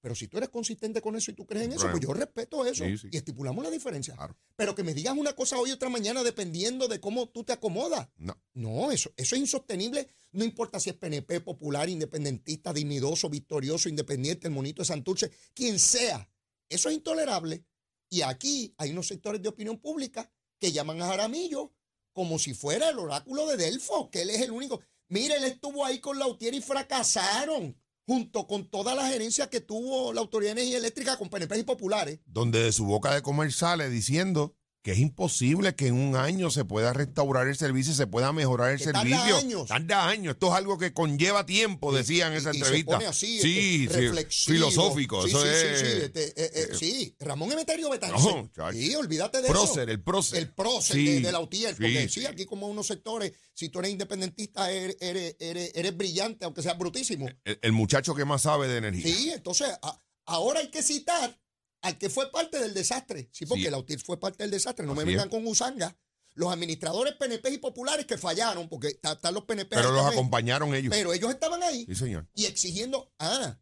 Pero 0.00 0.16
si 0.16 0.26
tú 0.26 0.36
eres 0.38 0.48
consistente 0.48 1.00
con 1.00 1.14
eso 1.14 1.30
y 1.30 1.34
tú 1.34 1.46
crees 1.46 1.66
en 1.66 1.74
eso, 1.74 1.88
pues 1.88 2.02
yo 2.02 2.12
respeto 2.12 2.66
eso 2.66 2.84
Sí, 2.84 2.98
sí. 2.98 3.08
y 3.12 3.16
estipulamos 3.16 3.62
la 3.62 3.70
diferencia. 3.70 4.16
Claro. 4.16 4.36
Pero 4.56 4.74
que 4.74 4.82
me 4.82 4.94
digas 4.94 5.16
una 5.16 5.32
cosa 5.36 5.56
hoy 5.58 5.70
y 5.70 5.72
otra 5.72 5.88
mañana 5.90 6.24
dependiendo 6.24 6.88
de 6.88 6.98
cómo 6.98 7.28
tú 7.28 7.44
te 7.44 7.52
acomodas. 7.52 8.08
No. 8.16 8.36
No, 8.52 8.90
eso, 8.90 9.12
eso 9.16 9.36
es 9.36 9.40
insostenible. 9.40 10.08
No 10.32 10.44
importa 10.44 10.80
si 10.80 10.90
es 10.90 10.96
PNP, 10.96 11.40
popular, 11.42 11.88
independentista, 11.88 12.72
dignidoso, 12.72 13.30
victorioso, 13.30 13.88
independiente, 13.88 14.48
el 14.48 14.54
monito 14.54 14.82
de 14.82 14.86
Santurce, 14.86 15.30
quien 15.54 15.78
sea. 15.78 16.28
Eso 16.68 16.88
es 16.88 16.96
intolerable. 16.96 17.64
Y 18.08 18.22
aquí 18.22 18.74
hay 18.78 18.90
unos 18.90 19.06
sectores 19.06 19.40
de 19.40 19.50
opinión 19.50 19.78
pública 19.78 20.28
que 20.58 20.72
llaman 20.72 21.00
a 21.00 21.06
Jaramillo 21.06 21.72
como 22.12 22.38
si 22.38 22.54
fuera 22.54 22.88
el 22.90 22.98
oráculo 22.98 23.46
de 23.46 23.56
Delfo, 23.56 24.10
que 24.10 24.22
él 24.22 24.30
es 24.30 24.40
el 24.40 24.50
único. 24.50 24.80
Mire, 25.08 25.36
él 25.36 25.44
estuvo 25.44 25.84
ahí 25.84 25.98
con 25.98 26.18
Lautier 26.18 26.54
y 26.54 26.60
fracasaron, 26.60 27.76
junto 28.06 28.46
con 28.46 28.68
toda 28.68 28.94
la 28.94 29.06
gerencia 29.08 29.50
que 29.50 29.60
tuvo 29.60 30.12
la 30.12 30.20
Autoridad 30.20 30.54
de 30.54 30.62
Energía 30.62 30.78
Eléctrica 30.78 31.16
con 31.18 31.28
PNP 31.28 31.58
y 31.58 31.62
populares. 31.64 32.20
Donde 32.26 32.62
de 32.64 32.72
su 32.72 32.84
boca 32.84 33.14
de 33.14 33.22
comer 33.22 33.52
sale 33.52 33.88
diciendo 33.88 34.56
que 34.82 34.90
es 34.92 34.98
imposible 34.98 35.76
que 35.76 35.86
en 35.86 35.94
un 35.94 36.16
año 36.16 36.50
se 36.50 36.64
pueda 36.64 36.92
restaurar 36.92 37.46
el 37.46 37.56
servicio 37.56 37.92
y 37.92 37.96
se 37.96 38.08
pueda 38.08 38.32
mejorar 38.32 38.72
el 38.72 38.78
Que 38.78 38.86
tarda 38.86 39.02
servicio. 39.02 39.36
años. 39.36 39.68
Tarda 39.68 40.08
años. 40.08 40.34
Esto 40.34 40.48
es 40.48 40.54
algo 40.54 40.76
que 40.76 40.92
conlleva 40.92 41.46
tiempo, 41.46 41.92
decían 41.92 42.32
en 42.32 42.38
esa 42.38 42.50
Y- 42.52 42.56
y 42.56 42.58
se 42.58 42.64
entrevista. 42.64 42.92
pone 42.94 43.06
así, 43.06 43.40
sí, 43.40 43.86
este, 43.88 44.26
sí, 44.28 44.52
filosófico. 44.54 45.22
Sí, 45.22 45.28
eso 45.28 45.40
sí, 45.42 45.48
sí, 45.48 45.66
es. 45.66 45.80
sí, 45.80 45.86
este, 46.02 46.24
eh, 46.30 46.50
eh, 46.54 46.68
sí, 46.76 47.16
Ramón 47.20 47.52
Emeterio 47.52 47.86
No, 47.86 47.90
Betances. 47.92 48.34
chacho. 48.56 48.72
sí, 48.76 48.94
olvídate 48.96 49.40
de 49.40 49.48
prócer, 49.48 49.82
eso. 49.84 49.92
el 49.92 50.02
prócer. 50.02 50.38
El 50.40 50.48
prócer 50.52 50.96
Sí, 50.96 51.04
de, 51.06 51.20
de 51.20 51.32
Lautier. 51.32 51.76
Porque 51.76 52.08
sí, 52.08 52.20
sí, 52.22 52.26
aquí 52.26 52.44
como 52.44 52.66
unos 52.66 52.88
sectores, 52.88 53.32
si 53.54 53.68
tú 53.68 53.78
eres 53.78 53.92
independentista, 53.92 54.68
eres, 54.72 54.96
eres, 55.00 55.36
eres, 55.38 55.70
eres 55.76 55.96
brillante, 55.96 56.44
aunque 56.44 56.60
seas 56.60 56.76
brutísimo. 56.76 57.28
El, 57.44 57.58
el 57.62 57.72
muchacho 57.72 58.16
que 58.16 58.24
más 58.24 58.42
sabe 58.42 58.66
de 58.66 58.78
energía. 58.78 59.14
Sí, 59.14 59.30
entonces 59.30 59.68
a- 59.80 60.02
ahora 60.26 60.58
hay 60.60 60.70
que 60.72 60.82
citar 60.82 61.38
al 61.82 61.98
que 61.98 62.08
fue 62.10 62.30
parte 62.30 62.58
del 62.58 62.72
desastre. 62.74 63.28
Sí, 63.32 63.44
porque 63.46 63.64
Sí. 63.64 63.70
Lautier 63.70 64.00
fue 64.00 64.18
parte 64.18 64.42
del 64.44 64.50
desastre. 64.50 64.86
No 64.86 64.94
me 64.94 65.04
vengan 65.04 65.26
es. 65.26 65.30
con 65.30 65.46
usanga. 65.46 65.96
Los 66.34 66.50
administradores 66.52 67.14
PNP 67.16 67.50
y 67.50 67.58
populares 67.58 68.06
que 68.06 68.16
fallaron, 68.16 68.68
porque 68.68 68.88
está- 68.88 69.12
están 69.12 69.34
los 69.34 69.44
PNP. 69.44 69.76
Pero 69.76 69.90
los 69.92 70.06
acompañaron 70.06 70.74
ellos. 70.74 70.90
Pero 70.94 71.12
ellos 71.12 71.30
estaban 71.30 71.62
ahí 71.62 71.84
Sí, 71.84 71.94
señor. 71.94 72.26
y 72.34 72.46
exigiendo, 72.46 73.12
ah, 73.18 73.58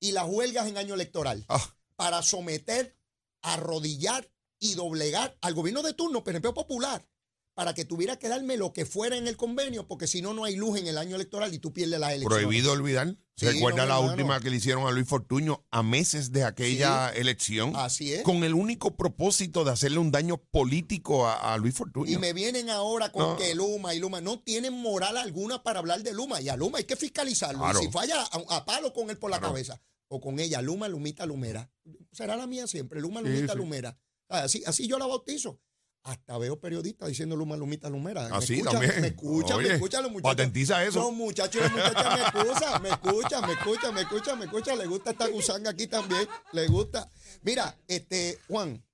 y 0.00 0.10
las 0.12 0.24
huelgas 0.28 0.66
en 0.66 0.78
año 0.78 0.94
electoral 0.94 1.44
Ah, 1.48 1.76
para 1.94 2.22
someter, 2.22 2.96
arrodillar 3.42 4.28
y 4.58 4.74
doblegar 4.74 5.36
al 5.40 5.54
gobierno 5.54 5.82
de 5.82 5.94
turno, 5.94 6.24
PNP 6.24 6.52
Popular, 6.52 7.06
para 7.54 7.74
que 7.74 7.84
tuviera 7.84 8.18
que 8.18 8.28
darme 8.28 8.56
lo 8.56 8.72
que 8.72 8.86
fuera 8.86 9.16
en 9.16 9.28
el 9.28 9.36
convenio, 9.36 9.86
porque 9.86 10.06
si 10.06 10.22
no, 10.22 10.32
no 10.32 10.44
hay 10.44 10.56
luz 10.56 10.78
en 10.78 10.86
el 10.86 10.96
año 10.96 11.16
electoral 11.16 11.52
y 11.52 11.58
tú 11.58 11.72
pierdes 11.72 12.00
las 12.00 12.12
elecciones. 12.12 12.38
prohibido 12.44 12.72
olvidar. 12.72 13.16
Sí, 13.36 13.46
Recuerda 13.46 13.82
no, 13.82 13.88
la 13.88 13.98
última 13.98 14.40
que 14.40 14.50
le 14.50 14.56
hicieron 14.56 14.86
a 14.86 14.90
Luis 14.90 15.08
Fortuño 15.08 15.64
a 15.70 15.82
meses 15.82 16.32
de 16.32 16.44
aquella 16.44 17.10
elección. 17.10 17.72
Así 17.76 18.12
es. 18.12 18.22
Con 18.22 18.44
el 18.44 18.54
único 18.54 18.96
propósito 18.96 19.64
de 19.64 19.70
hacerle 19.72 19.98
un 19.98 20.10
daño 20.12 20.36
político 20.36 21.26
a, 21.26 21.52
a 21.54 21.56
Luis 21.58 21.74
Fortuño. 21.74 22.10
Y 22.10 22.18
me 22.18 22.32
vienen 22.34 22.70
ahora 22.70 23.10
con 23.10 23.36
que 23.36 23.54
Luma 23.54 23.94
y 23.94 23.98
Luma 23.98 24.20
no 24.20 24.38
tienen 24.40 24.74
moral 24.74 25.16
alguna 25.16 25.62
para 25.62 25.78
hablar 25.80 26.02
de 26.02 26.12
Luma. 26.12 26.40
Y 26.40 26.48
a 26.50 26.56
Luma 26.56 26.78
hay 26.78 26.84
que 26.84 26.96
fiscalizarlo. 26.96 27.58
Claro. 27.60 27.80
Y 27.82 27.86
si 27.86 27.90
falla, 27.90 28.20
a, 28.22 28.56
a 28.56 28.64
palo 28.64 28.92
con 28.92 29.10
él 29.10 29.18
por 29.18 29.30
la 29.30 29.38
Claro. 29.38 29.54
cabeza. 29.54 29.80
O 30.08 30.20
con 30.20 30.38
ella, 30.38 30.60
Luma, 30.62 30.88
Lumita, 30.88 31.24
Lumera. 31.26 31.70
Será 32.12 32.36
la 32.36 32.46
mía 32.46 32.66
siempre, 32.66 33.00
Luma, 33.00 33.22
Lumita, 33.22 33.54
sí. 33.54 33.58
Lumera. 33.58 33.98
Así, 34.28 34.62
así 34.66 34.86
yo 34.86 34.98
la 34.98 35.06
bautizo. 35.06 35.58
Hasta 36.04 36.36
veo 36.36 36.58
periodistas 36.58 37.08
diciendo 37.08 37.36
Luma, 37.36 37.56
Lumita, 37.56 37.88
Lumera. 37.88 38.28
Me 38.28 38.36
Así 38.36 38.54
escuchan, 38.54 38.72
también. 38.80 39.00
Me 39.00 39.06
escuchan, 39.08 39.58
Oye, 39.58 39.68
me 39.68 39.74
escuchan 39.74 40.02
los 40.02 40.12
muchachos. 40.12 40.30
patentiza 40.36 40.84
eso. 40.84 41.00
Los 41.00 41.12
muchachos 41.12 41.60
y 41.60 41.64
las 41.64 41.72
muchachas 41.72 42.12
me 42.18 42.22
escuchan, 42.24 42.82
me 42.82 42.88
escuchan, 42.90 43.46
me 43.46 43.52
escuchan, 43.52 43.94
me 43.94 44.00
escuchan, 44.02 44.38
me 44.38 44.44
escuchan. 44.46 44.78
Le 44.78 44.86
gusta 44.86 45.10
esta 45.12 45.28
gusanga 45.28 45.70
aquí 45.70 45.86
también. 45.86 46.26
Le 46.52 46.66
gusta. 46.66 47.08
Mira, 47.42 47.78
este, 47.86 48.40
Juan, 48.48 48.84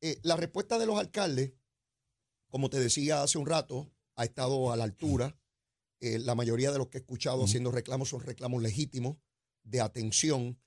eh, 0.00 0.18
la 0.22 0.36
respuesta 0.36 0.78
de 0.78 0.86
los 0.86 0.98
alcaldes, 0.98 1.52
como 2.48 2.70
te 2.70 2.78
decía 2.80 3.22
hace 3.22 3.36
un 3.36 3.46
rato, 3.46 3.90
ha 4.16 4.24
estado 4.24 4.72
a 4.72 4.76
la 4.76 4.84
altura. 4.84 5.36
Eh, 6.00 6.18
la 6.18 6.34
mayoría 6.34 6.72
de 6.72 6.78
los 6.78 6.88
que 6.88 6.98
he 6.98 7.00
escuchado 7.00 7.44
haciendo 7.44 7.70
reclamos 7.70 8.08
son 8.08 8.20
reclamos 8.20 8.62
legítimos, 8.62 9.18
de 9.64 9.80
atención. 9.80 10.58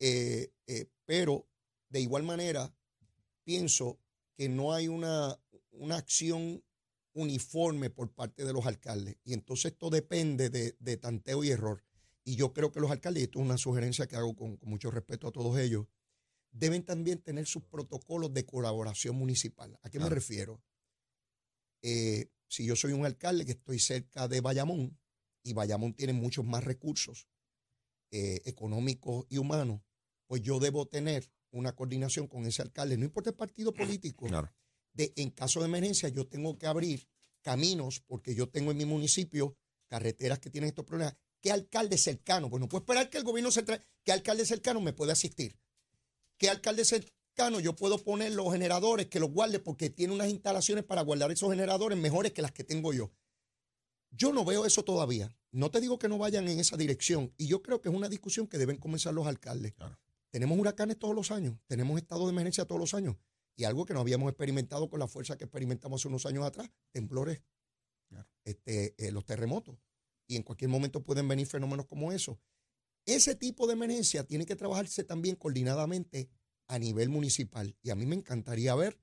Eh, 0.00 0.52
eh, 0.66 0.90
pero 1.04 1.46
de 1.90 2.00
igual 2.00 2.22
manera, 2.22 2.74
pienso 3.44 3.98
que 4.38 4.48
no 4.48 4.72
hay 4.72 4.86
una, 4.86 5.36
una 5.72 5.96
acción 5.96 6.62
uniforme 7.12 7.90
por 7.90 8.12
parte 8.14 8.44
de 8.44 8.52
los 8.52 8.66
alcaldes. 8.66 9.16
Y 9.24 9.32
entonces 9.32 9.72
esto 9.72 9.90
depende 9.90 10.48
de, 10.48 10.76
de 10.78 10.96
tanteo 10.96 11.42
y 11.42 11.50
error. 11.50 11.84
Y 12.22 12.36
yo 12.36 12.52
creo 12.52 12.70
que 12.70 12.78
los 12.78 12.92
alcaldes, 12.92 13.22
y 13.22 13.24
esto 13.24 13.40
es 13.40 13.44
una 13.44 13.58
sugerencia 13.58 14.06
que 14.06 14.14
hago 14.14 14.36
con, 14.36 14.56
con 14.56 14.70
mucho 14.70 14.92
respeto 14.92 15.26
a 15.26 15.32
todos 15.32 15.58
ellos, 15.58 15.86
deben 16.52 16.84
también 16.84 17.20
tener 17.20 17.46
sus 17.46 17.64
protocolos 17.64 18.32
de 18.32 18.46
colaboración 18.46 19.16
municipal. 19.16 19.76
¿A 19.82 19.90
qué 19.90 19.98
me 19.98 20.08
refiero? 20.08 20.62
Eh, 21.82 22.30
si 22.46 22.64
yo 22.64 22.76
soy 22.76 22.92
un 22.92 23.04
alcalde 23.04 23.44
que 23.44 23.52
estoy 23.52 23.80
cerca 23.80 24.28
de 24.28 24.40
Bayamón 24.40 24.96
y 25.42 25.52
Bayamón 25.52 25.94
tiene 25.94 26.12
muchos 26.12 26.44
más 26.44 26.62
recursos 26.62 27.28
eh, 28.12 28.40
económicos 28.44 29.26
y 29.28 29.38
humanos, 29.38 29.80
pues 30.28 30.42
yo 30.42 30.60
debo 30.60 30.86
tener 30.86 31.28
una 31.50 31.74
coordinación 31.74 32.26
con 32.26 32.44
ese 32.46 32.62
alcalde, 32.62 32.96
no 32.96 33.04
importa 33.04 33.30
el 33.30 33.36
partido 33.36 33.72
político, 33.72 34.26
Claro. 34.26 34.52
de 34.92 35.12
en 35.16 35.30
caso 35.30 35.60
de 35.60 35.66
emergencia 35.66 36.08
yo 36.08 36.26
tengo 36.26 36.58
que 36.58 36.66
abrir 36.66 37.08
caminos, 37.42 38.00
porque 38.00 38.34
yo 38.34 38.48
tengo 38.48 38.70
en 38.72 38.76
mi 38.78 38.84
municipio 38.84 39.56
carreteras 39.86 40.38
que 40.38 40.50
tienen 40.50 40.68
estos 40.68 40.84
problemas. 40.84 41.14
¿Qué 41.40 41.50
alcalde 41.52 41.96
cercano? 41.96 42.50
Pues 42.50 42.60
no 42.60 42.68
puedo 42.68 42.82
esperar 42.82 43.08
que 43.08 43.18
el 43.18 43.24
gobierno 43.24 43.50
central, 43.50 43.84
¿qué 44.04 44.12
alcalde 44.12 44.44
cercano 44.44 44.80
me 44.80 44.92
puede 44.92 45.12
asistir? 45.12 45.56
¿Qué 46.36 46.50
alcalde 46.50 46.84
cercano 46.84 47.60
yo 47.60 47.74
puedo 47.76 47.98
poner 47.98 48.32
los 48.32 48.52
generadores 48.52 49.06
que 49.06 49.20
los 49.20 49.30
guarde 49.30 49.60
porque 49.60 49.88
tiene 49.88 50.12
unas 50.12 50.28
instalaciones 50.28 50.84
para 50.84 51.02
guardar 51.02 51.30
esos 51.30 51.50
generadores 51.50 51.96
mejores 51.96 52.32
que 52.32 52.42
las 52.42 52.52
que 52.52 52.64
tengo 52.64 52.92
yo? 52.92 53.12
Yo 54.10 54.32
no 54.32 54.44
veo 54.44 54.66
eso 54.66 54.82
todavía. 54.84 55.34
No 55.52 55.70
te 55.70 55.80
digo 55.80 55.98
que 55.98 56.08
no 56.08 56.18
vayan 56.18 56.48
en 56.48 56.58
esa 56.58 56.76
dirección. 56.76 57.32
Y 57.36 57.46
yo 57.46 57.62
creo 57.62 57.80
que 57.80 57.88
es 57.88 57.94
una 57.94 58.08
discusión 58.08 58.46
que 58.46 58.58
deben 58.58 58.76
comenzar 58.76 59.14
los 59.14 59.26
alcaldes. 59.26 59.74
Tenemos 60.30 60.58
huracanes 60.58 60.98
todos 60.98 61.14
los 61.14 61.30
años, 61.30 61.58
tenemos 61.66 61.98
estado 61.98 62.24
de 62.26 62.32
emergencia 62.32 62.64
todos 62.66 62.80
los 62.80 62.94
años. 62.94 63.16
Y 63.56 63.64
algo 63.64 63.84
que 63.84 63.94
no 63.94 64.00
habíamos 64.00 64.28
experimentado 64.30 64.88
con 64.88 65.00
la 65.00 65.08
fuerza 65.08 65.36
que 65.36 65.44
experimentamos 65.44 66.00
hace 66.00 66.08
unos 66.08 66.26
años 66.26 66.44
atrás, 66.44 66.70
temblores, 66.92 67.42
este, 68.44 68.94
eh, 68.98 69.10
los 69.12 69.24
terremotos. 69.24 69.76
Y 70.26 70.36
en 70.36 70.42
cualquier 70.42 70.70
momento 70.70 71.02
pueden 71.02 71.26
venir 71.28 71.46
fenómenos 71.46 71.86
como 71.86 72.12
eso. 72.12 72.38
Ese 73.06 73.34
tipo 73.34 73.66
de 73.66 73.72
emergencia 73.72 74.24
tiene 74.24 74.44
que 74.46 74.54
trabajarse 74.56 75.02
también 75.02 75.34
coordinadamente 75.36 76.28
a 76.68 76.78
nivel 76.78 77.08
municipal. 77.08 77.76
Y 77.82 77.90
a 77.90 77.94
mí 77.94 78.04
me 78.06 78.14
encantaría 78.14 78.74
ver 78.74 79.00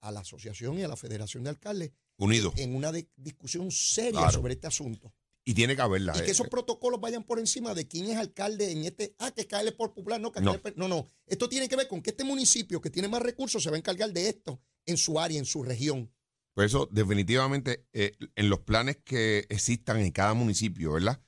a 0.00 0.12
la 0.12 0.20
asociación 0.20 0.78
y 0.78 0.82
a 0.84 0.88
la 0.88 0.96
federación 0.96 1.42
de 1.42 1.50
alcaldes 1.50 1.92
Unidos. 2.16 2.54
en 2.56 2.74
una 2.76 2.92
di- 2.92 3.10
discusión 3.16 3.70
seria 3.72 4.12
Claro. 4.20 4.32
sobre 4.32 4.54
este 4.54 4.68
asunto. 4.68 5.12
Y 5.48 5.54
tiene 5.54 5.74
que 5.74 5.80
haberla. 5.80 6.12
Y 6.14 6.20
que 6.20 6.26
eh, 6.26 6.32
esos 6.32 6.46
protocolos 6.48 7.00
vayan 7.00 7.24
por 7.24 7.38
encima 7.38 7.72
de 7.72 7.88
quién 7.88 8.04
es 8.10 8.18
alcalde 8.18 8.70
en 8.70 8.84
este. 8.84 9.14
Ah, 9.18 9.30
que 9.30 9.46
cae 9.46 9.72
por 9.72 9.94
popular, 9.94 10.20
no, 10.20 10.30
que 10.30 10.42
No. 10.42 10.60
por- 10.60 10.76
no, 10.76 10.88
no. 10.88 11.10
Esto 11.26 11.48
tiene 11.48 11.70
que 11.70 11.76
ver 11.76 11.88
con 11.88 12.02
que 12.02 12.10
este 12.10 12.22
municipio 12.22 12.82
que 12.82 12.90
tiene 12.90 13.08
más 13.08 13.22
recursos 13.22 13.62
se 13.62 13.70
va 13.70 13.76
a 13.76 13.78
encargar 13.78 14.12
de 14.12 14.28
esto 14.28 14.60
en 14.84 14.98
su 14.98 15.18
área, 15.18 15.38
en 15.38 15.46
su 15.46 15.62
región. 15.62 16.12
Por 16.52 16.64
eso, 16.66 16.86
definitivamente, 16.92 17.86
eh, 17.94 18.12
en 18.36 18.50
los 18.50 18.58
planes 18.58 18.98
que 19.02 19.46
existan 19.48 20.00
en 20.00 20.10
cada 20.12 20.34
municipio, 20.34 20.92
¿verdad? 20.92 21.18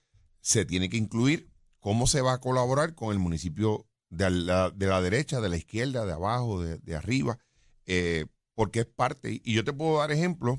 Se 0.42 0.66
tiene 0.66 0.90
que 0.90 0.98
incluir 0.98 1.50
cómo 1.78 2.06
se 2.06 2.20
va 2.20 2.34
a 2.34 2.40
colaborar 2.40 2.94
con 2.94 3.12
el 3.12 3.18
municipio 3.18 3.88
de 4.10 4.28
la, 4.28 4.68
de 4.68 4.86
la 4.86 5.00
derecha, 5.00 5.40
de 5.40 5.48
la 5.48 5.56
izquierda, 5.56 6.04
de 6.04 6.12
abajo, 6.12 6.62
de, 6.62 6.76
de 6.76 6.94
arriba, 6.94 7.38
eh, 7.86 8.26
porque 8.54 8.80
es 8.80 8.86
parte. 8.86 9.40
Y 9.42 9.54
yo 9.54 9.64
te 9.64 9.72
puedo 9.72 9.96
dar 9.96 10.12
ejemplos 10.12 10.58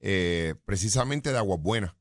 eh, 0.00 0.54
precisamente 0.66 1.32
de 1.32 1.38
Aguas 1.38 1.60
Buenas. 1.62 1.94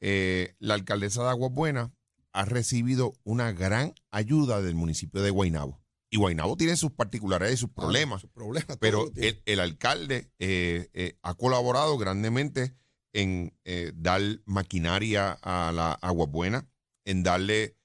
Eh, 0.00 0.54
la 0.58 0.74
alcaldesa 0.74 1.22
de 1.22 1.30
Aguas 1.30 1.52
Buenas 1.52 1.90
ha 2.32 2.44
recibido 2.44 3.12
una 3.24 3.52
gran 3.52 3.94
ayuda 4.10 4.62
del 4.62 4.74
municipio 4.74 5.22
de 5.22 5.30
Guaynabo. 5.30 5.82
Y 6.10 6.18
Guaynabo 6.18 6.56
tiene 6.56 6.76
sus 6.76 6.92
particularidades 6.92 7.58
y 7.58 7.60
sus 7.60 7.70
problemas. 7.70 8.20
Sus 8.20 8.30
problemas. 8.30 8.76
Pero 8.78 9.10
el, 9.16 9.42
el 9.46 9.60
alcalde 9.60 10.30
eh, 10.38 10.90
eh, 10.92 11.16
ha 11.22 11.34
colaborado 11.34 11.96
grandemente 11.96 12.74
en 13.14 13.54
dar 13.94 14.20
maquinaria 14.46 15.32
a 15.42 15.70
la 15.72 15.92
agua 15.92 16.26
buena, 16.26 16.66
en 17.04 17.22
darle 17.22 17.76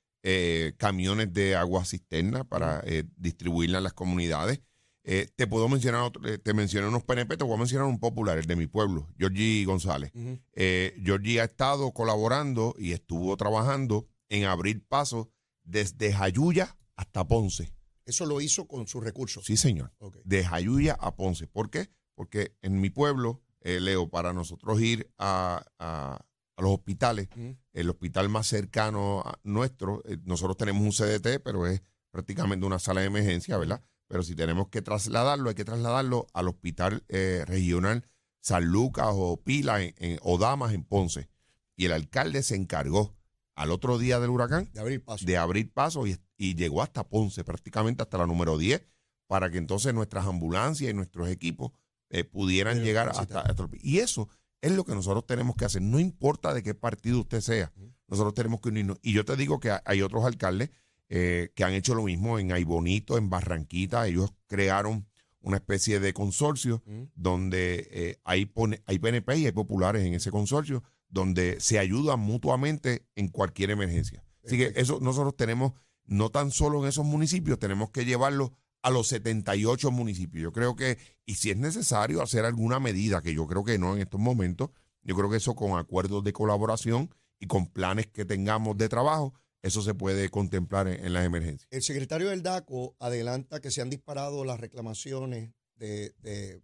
camiones 0.78 1.34
de 1.34 1.56
agua 1.56 1.86
cisterna 1.86 2.44
para 2.44 2.82
eh, 2.86 3.06
distribuirla 3.16 3.78
en 3.78 3.86
las 3.86 3.94
comunidades. 3.94 4.62
Eh, 5.10 5.30
te 5.38 5.48
puedo 5.48 5.70
mencionar, 5.70 6.02
otro- 6.02 6.28
eh, 6.28 6.38
te 6.38 6.54
mencioné 6.54 6.86
unos 6.90 7.04
PNP, 7.04 7.38
te 7.38 7.46
voy 7.46 7.54
a 7.56 7.58
mencionar 7.58 7.88
un 7.88 7.98
popular, 7.98 8.38
el 8.38 8.46
de 8.46 8.58
mi 8.58 8.68
pueblo, 8.68 9.08
Georgie 9.18 9.64
González. 9.64 10.12
Eh, 10.54 11.00
Georgie 11.02 11.40
ha 11.40 11.46
estado 11.46 11.94
colaborando 11.94 12.76
y 12.78 12.92
estuvo 12.92 13.38
trabajando 13.38 14.06
en 14.28 14.44
abrir 14.44 14.86
pasos 14.86 15.30
desde 15.64 16.12
Jayuya 16.12 16.78
hasta 16.98 17.26
Ponce. 17.26 17.74
Eso 18.06 18.26
lo 18.26 18.42
hizo 18.42 18.68
con 18.68 18.86
sus 18.88 19.02
recursos. 19.02 19.46
Sí, 19.46 19.56
señor 19.56 19.94
de 20.26 20.44
Jayuya 20.44 20.98
a 21.00 21.16
Ponce. 21.16 21.48
¿Por 21.48 21.70
qué? 21.70 21.90
Porque 22.14 22.58
en 22.62 22.82
mi 22.82 22.90
pueblo, 22.90 23.42
eh, 23.62 23.80
Leo, 23.80 24.10
para 24.10 24.34
nosotros 24.34 24.82
ir 24.82 25.10
a, 25.18 25.64
a- 25.80 26.26
a 26.58 26.62
los 26.62 26.72
hospitales, 26.72 27.30
el 27.72 27.90
hospital 27.90 28.28
más 28.30 28.48
cercano 28.48 29.22
a 29.22 29.40
nuestro, 29.44 30.02
nosotros 30.26 30.58
tenemos 30.58 30.82
un 30.82 30.92
CDT, 30.92 31.40
pero 31.40 31.66
es 31.68 31.82
prácticamente 32.12 32.66
una 32.66 32.80
sala 32.80 33.02
de 33.02 33.08
emergencia, 33.08 33.58
¿verdad? 33.58 33.82
Pero 34.08 34.24
si 34.24 34.36
tenemos 34.36 34.70
que 34.70 34.82
trasladarlo, 34.82 35.50
hay 35.50 35.56
que 35.56 35.66
trasladarlo 35.66 36.28
al 36.34 36.48
hospital 36.48 37.04
eh, 37.10 37.44
regional 37.46 38.06
San 38.40 38.66
Lucas 38.66 39.08
o 39.12 39.42
Pila 39.44 39.82
en- 39.84 39.94
en- 39.98 40.20
o 40.22 40.38
Damas 40.38 40.74
en 40.74 40.84
Ponce. 40.84 41.30
Y 41.76 41.86
el 41.86 41.92
alcalde 41.92 42.44
se 42.44 42.56
encargó 42.56 43.16
al 43.56 43.72
otro 43.72 43.98
día 43.98 44.20
del 44.20 44.30
huracán 44.30 44.70
De 44.74 44.80
abrir 44.80 45.04
paso. 45.04 45.26
de 45.26 45.38
abrir 45.38 45.74
paso 45.74 46.08
y, 46.08 46.18
y 46.38 46.56
llegó 46.56 46.82
hasta 46.82 47.04
Ponce, 47.08 47.44
prácticamente 47.44 48.04
hasta 48.04 48.18
la 48.18 48.26
número 48.28 48.58
10, 48.58 48.86
para 49.28 49.50
que 49.50 49.58
entonces 49.58 49.94
nuestras 49.94 50.26
ambulancias 50.26 50.90
y 50.90 50.94
nuestros 50.94 51.28
equipos 51.30 51.72
eh, 52.10 52.24
pudieran 52.24 52.84
llegar 52.84 53.10
hasta, 53.10 53.42
hasta- 53.42 53.68
Y 53.82 53.98
eso 54.00 54.30
es 54.62 54.72
lo 54.72 54.86
que 54.86 54.96
nosotros 54.96 55.26
tenemos 55.26 55.56
que 55.58 55.66
hacer. 55.66 55.82
No 55.82 56.00
importa 56.00 56.54
de 56.54 56.64
qué 56.64 56.74
partido 56.74 57.20
usted 57.20 57.42
sea, 57.42 57.74
nosotros 58.08 58.34
tenemos 58.34 58.62
que 58.62 58.70
unirnos. 58.70 58.98
Y 59.02 59.12
yo 59.12 59.26
te 59.26 59.36
digo 59.36 59.60
que 59.60 59.72
ha- 59.72 59.84
hay 59.86 60.02
otros 60.02 60.24
alcaldes 60.24 60.70
eh, 61.10 61.50
que 61.56 61.64
han 61.64 61.74
hecho 61.74 61.96
lo 61.96 62.04
mismo 62.04 62.40
en 62.40 62.52
Aibonito, 62.52 63.18
en 63.18 63.30
Barranquita. 63.30 64.08
Ellos 64.08 64.34
crearon 64.48 65.08
una 65.42 65.58
especie 65.58 66.00
de 66.00 66.14
consorcio 66.14 66.82
Ujú. 66.86 67.10
donde 67.16 67.88
eh, 67.92 68.20
hay, 68.26 68.46
pone- 68.46 68.82
hay 68.86 69.00
PNP 69.00 69.38
y 69.38 69.46
hay 69.46 69.52
populares 69.52 70.06
en 70.06 70.14
ese 70.14 70.32
consorcio, 70.32 70.84
donde 71.10 71.60
se 71.62 71.80
ayudan 71.80 72.20
mutuamente 72.20 73.06
en 73.16 73.30
cualquier 73.30 73.72
emergencia. 73.72 74.24
Así 74.46 74.58
que 74.58 74.74
eso 74.76 75.00
nosotros 75.02 75.36
tenemos, 75.38 75.74
no 76.06 76.30
tan 76.30 76.52
solo 76.52 76.82
en 76.84 76.90
esos 76.90 77.06
municipios, 77.06 77.60
tenemos 77.60 77.92
que 77.92 78.04
llevarlo 78.06 78.54
a 78.82 78.90
los 78.90 79.08
78 79.08 79.92
municipios. 79.92 80.44
Yo 80.44 80.52
creo 80.54 80.76
que, 80.76 80.98
y 81.26 81.36
si 81.36 81.52
es 81.52 81.58
necesario 81.58 82.22
hacer 82.22 82.46
alguna 82.46 82.80
medida, 82.80 83.22
que 83.22 83.34
yo 83.34 83.48
creo 83.48 83.64
que 83.64 83.78
no 83.78 83.96
en 83.96 84.02
estos 84.02 84.20
momentos, 84.20 84.70
yo 85.04 85.16
creo 85.16 85.30
que 85.30 85.38
eso 85.38 85.56
con 85.56 85.78
acuerdos 85.80 86.24
de 86.24 86.34
colaboración 86.34 87.10
y 87.40 87.48
con 87.48 87.68
planes 87.68 88.08
que 88.08 88.26
tengamos 88.26 88.78
de 88.78 88.90
trabajo, 88.90 89.34
eso 89.62 89.82
se 89.82 89.94
puede 89.94 90.30
contemplar 90.30 90.88
en, 90.88 91.06
en 91.06 91.14
las 91.14 91.26
emergencias. 91.26 91.68
El 91.72 91.82
secretario 91.82 92.30
del 92.30 92.44
DACO 92.44 92.96
adelanta 93.00 93.60
que 93.60 93.72
se 93.72 93.82
han 93.82 93.90
disparado 93.90 94.46
las 94.46 94.60
reclamaciones 94.60 95.54
de, 95.76 96.14
de, 96.20 96.62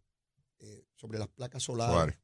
eh, 0.59 0.85
sobre 0.95 1.19
las 1.19 1.27
placas 1.27 1.63
solares, 1.63 2.19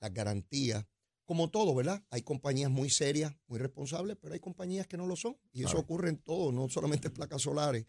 las 0.00 0.12
garantías. 0.12 0.84
Como 1.24 1.48
todo, 1.48 1.74
¿verdad? 1.74 2.04
Hay 2.10 2.22
compañías 2.22 2.70
muy 2.70 2.90
serias, 2.90 3.34
muy 3.46 3.58
responsables, 3.58 4.18
pero 4.20 4.34
hay 4.34 4.40
compañías 4.40 4.86
que 4.86 4.98
no 4.98 5.06
lo 5.06 5.16
son. 5.16 5.38
Y 5.52 5.64
eso 5.64 5.78
ocurre 5.78 6.10
en 6.10 6.18
todo, 6.18 6.52
no 6.52 6.68
solamente 6.68 7.08
en 7.08 7.14
placas 7.14 7.40
solares. 7.42 7.86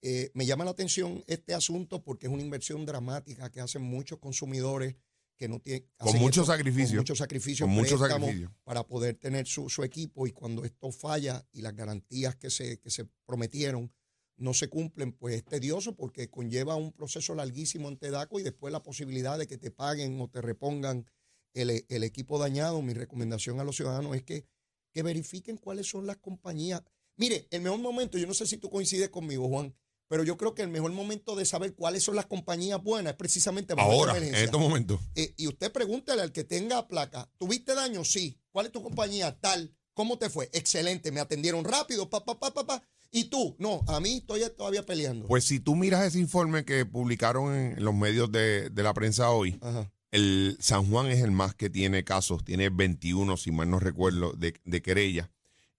Eh, 0.00 0.30
me 0.34 0.46
llama 0.46 0.64
la 0.64 0.70
atención 0.70 1.24
este 1.26 1.54
asunto 1.54 2.04
porque 2.04 2.26
es 2.26 2.32
una 2.32 2.42
inversión 2.42 2.86
dramática 2.86 3.50
que 3.50 3.60
hacen 3.60 3.82
muchos 3.82 4.20
consumidores 4.20 4.94
que 5.38 5.48
no 5.48 5.60
tienen. 5.60 5.88
Con 5.96 6.18
mucho 6.18 6.42
esto 6.42 6.52
sacrificio. 6.52 6.96
Con 6.96 7.02
mucho 7.02 7.14
sacrificio. 7.14 7.66
Con 7.66 7.74
mucho 7.74 7.98
préstamos, 7.98 8.28
sacrificio. 8.28 8.54
para 8.64 8.86
poder 8.86 9.14
tener 9.14 9.46
su, 9.46 9.70
su 9.70 9.84
equipo 9.84 10.26
y 10.26 10.32
cuando 10.32 10.64
esto 10.64 10.90
falla 10.92 11.46
y 11.52 11.62
las 11.62 11.74
garantías 11.74 12.36
que 12.36 12.50
se, 12.50 12.78
que 12.78 12.90
se 12.90 13.06
prometieron 13.24 13.90
no 14.36 14.54
se 14.54 14.68
cumplen, 14.68 15.12
pues 15.12 15.36
es 15.36 15.44
tedioso 15.44 15.96
porque 15.96 16.28
conlleva 16.28 16.76
un 16.76 16.92
proceso 16.92 17.34
larguísimo 17.34 17.88
ante 17.88 18.10
DACO 18.10 18.38
y 18.38 18.42
después 18.42 18.72
la 18.72 18.82
posibilidad 18.82 19.38
de 19.38 19.46
que 19.46 19.58
te 19.58 19.70
paguen 19.70 20.20
o 20.20 20.28
te 20.28 20.40
repongan 20.40 21.06
el, 21.54 21.84
el 21.88 22.04
equipo 22.04 22.38
dañado. 22.38 22.82
Mi 22.82 22.92
recomendación 22.92 23.58
a 23.58 23.64
los 23.64 23.76
ciudadanos 23.76 24.14
es 24.14 24.22
que, 24.22 24.44
que 24.92 25.02
verifiquen 25.02 25.56
cuáles 25.56 25.88
son 25.88 26.06
las 26.06 26.18
compañías. 26.18 26.82
Mire, 27.16 27.48
el 27.50 27.62
mejor 27.62 27.80
momento, 27.80 28.16
yo 28.16 28.28
no 28.28 28.34
sé 28.34 28.46
si 28.46 28.58
tú 28.58 28.70
coincides 28.70 29.08
conmigo, 29.08 29.48
Juan, 29.48 29.74
pero 30.08 30.24
yo 30.24 30.36
creo 30.36 30.54
que 30.54 30.62
el 30.62 30.68
mejor 30.68 30.92
momento 30.92 31.36
de 31.36 31.44
saber 31.44 31.74
cuáles 31.74 32.02
son 32.02 32.16
las 32.16 32.26
compañías 32.26 32.82
buenas 32.82 33.12
es 33.12 33.16
precisamente 33.18 33.74
Ahora, 33.76 34.12
en 34.12 34.16
emergencia. 34.18 34.44
estos 34.44 34.60
momentos. 34.60 35.00
Eh, 35.14 35.34
y 35.36 35.46
usted 35.46 35.70
pregúntale 35.70 36.22
al 36.22 36.32
que 36.32 36.44
tenga 36.44 36.88
placa, 36.88 37.30
¿tuviste 37.38 37.74
daño? 37.74 38.04
Sí. 38.04 38.40
¿Cuál 38.50 38.66
es 38.66 38.72
tu 38.72 38.82
compañía? 38.82 39.38
Tal. 39.38 39.74
¿Cómo 39.94 40.18
te 40.18 40.30
fue? 40.30 40.48
Excelente. 40.52 41.12
Me 41.12 41.20
atendieron 41.20 41.64
rápido, 41.64 42.08
pa, 42.08 42.24
pa, 42.24 42.38
pa, 42.38 42.52
pa, 42.54 42.66
pa. 42.66 42.82
¿Y 43.10 43.24
tú? 43.24 43.56
No, 43.58 43.82
a 43.88 44.00
mí 44.00 44.18
estoy 44.18 44.42
todavía 44.56 44.84
peleando. 44.84 45.26
Pues 45.28 45.44
si 45.44 45.60
tú 45.60 45.74
miras 45.74 46.04
ese 46.06 46.18
informe 46.18 46.64
que 46.64 46.84
publicaron 46.84 47.54
en 47.54 47.82
los 47.84 47.94
medios 47.94 48.30
de, 48.30 48.68
de 48.70 48.82
la 48.82 48.92
prensa 48.94 49.30
hoy, 49.30 49.58
Ajá. 49.62 49.90
el 50.10 50.56
San 50.60 50.90
Juan 50.90 51.06
es 51.06 51.22
el 51.22 51.30
más 51.30 51.54
que 51.54 51.70
tiene 51.70 52.04
casos, 52.04 52.44
tiene 52.44 52.68
21, 52.68 53.36
si 53.38 53.50
mal 53.50 53.70
no 53.70 53.78
recuerdo, 53.80 54.32
de, 54.34 54.54
de 54.64 54.82
querella. 54.82 55.30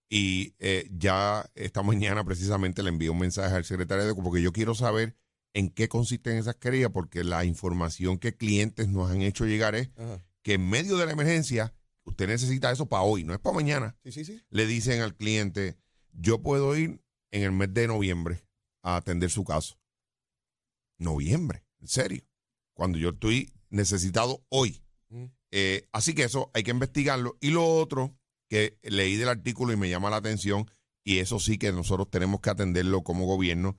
Y 0.09 0.55
eh, 0.57 0.89
ya 0.91 1.49
esta 1.53 1.83
mañana 1.83 2.23
precisamente 2.23 2.81
le 2.81 2.89
envié 2.89 3.11
un 3.11 3.19
mensaje 3.19 3.55
al 3.55 3.63
secretario 3.63 4.05
de 4.07 4.15
porque 4.15 4.41
yo 4.41 4.51
quiero 4.51 4.73
saber 4.73 5.15
en 5.53 5.69
qué 5.69 5.87
consisten 5.87 6.37
esas 6.37 6.55
querellas, 6.55 6.91
porque 6.91 7.23
la 7.23 7.45
información 7.45 8.17
que 8.17 8.35
clientes 8.35 8.87
nos 8.89 9.11
han 9.11 9.21
hecho 9.21 9.45
llegar 9.45 9.75
es 9.75 9.89
Ajá. 9.97 10.23
que 10.41 10.53
en 10.53 10.67
medio 10.67 10.97
de 10.97 11.05
la 11.05 11.11
emergencia, 11.11 11.73
usted 12.03 12.27
necesita 12.27 12.71
eso 12.71 12.87
para 12.87 13.03
hoy, 13.03 13.23
no 13.23 13.33
es 13.33 13.39
para 13.39 13.55
mañana. 13.55 13.95
Sí, 14.03 14.11
sí, 14.11 14.25
sí. 14.25 14.41
Le 14.49 14.65
dicen 14.65 15.01
al 15.01 15.15
cliente, 15.15 15.77
yo 16.11 16.41
puedo 16.41 16.75
ir 16.75 17.01
en 17.31 17.43
el 17.43 17.51
mes 17.51 17.73
de 17.73 17.87
noviembre 17.87 18.43
a 18.81 18.95
atender 18.95 19.29
su 19.29 19.43
caso. 19.43 19.77
Noviembre, 20.97 21.63
en 21.79 21.87
serio. 21.87 22.23
Cuando 22.73 22.97
yo 22.97 23.09
estoy 23.09 23.53
necesitado 23.69 24.43
hoy. 24.49 24.81
Mm. 25.09 25.25
Eh, 25.51 25.87
así 25.91 26.13
que 26.13 26.23
eso 26.23 26.49
hay 26.53 26.63
que 26.63 26.71
investigarlo. 26.71 27.37
Y 27.41 27.51
lo 27.51 27.65
otro 27.65 28.18
que 28.49 28.77
leí 28.83 29.15
del 29.15 29.29
artículo 29.29 29.71
y 29.71 29.77
me 29.77 29.89
llama 29.89 30.09
la 30.09 30.17
atención, 30.17 30.69
y 31.03 31.19
eso 31.19 31.39
sí 31.39 31.57
que 31.57 31.71
nosotros 31.71 32.09
tenemos 32.09 32.41
que 32.41 32.49
atenderlo 32.49 33.03
como 33.03 33.25
gobierno, 33.25 33.77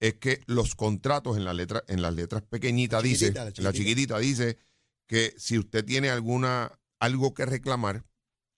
es 0.00 0.14
que 0.14 0.42
los 0.46 0.74
contratos 0.74 1.36
en, 1.36 1.44
la 1.44 1.54
letra, 1.54 1.82
en 1.88 2.02
las 2.02 2.14
letras 2.14 2.42
pequeñitas 2.42 3.02
La 3.02 3.08
dice, 3.08 3.26
chiquitita, 3.32 3.62
la 3.62 3.72
chiquitita 3.72 4.18
dice 4.18 4.58
que 5.06 5.34
si 5.38 5.58
usted 5.58 5.84
tiene 5.84 6.10
alguna 6.10 6.78
algo 7.00 7.32
que 7.32 7.46
reclamar, 7.46 8.04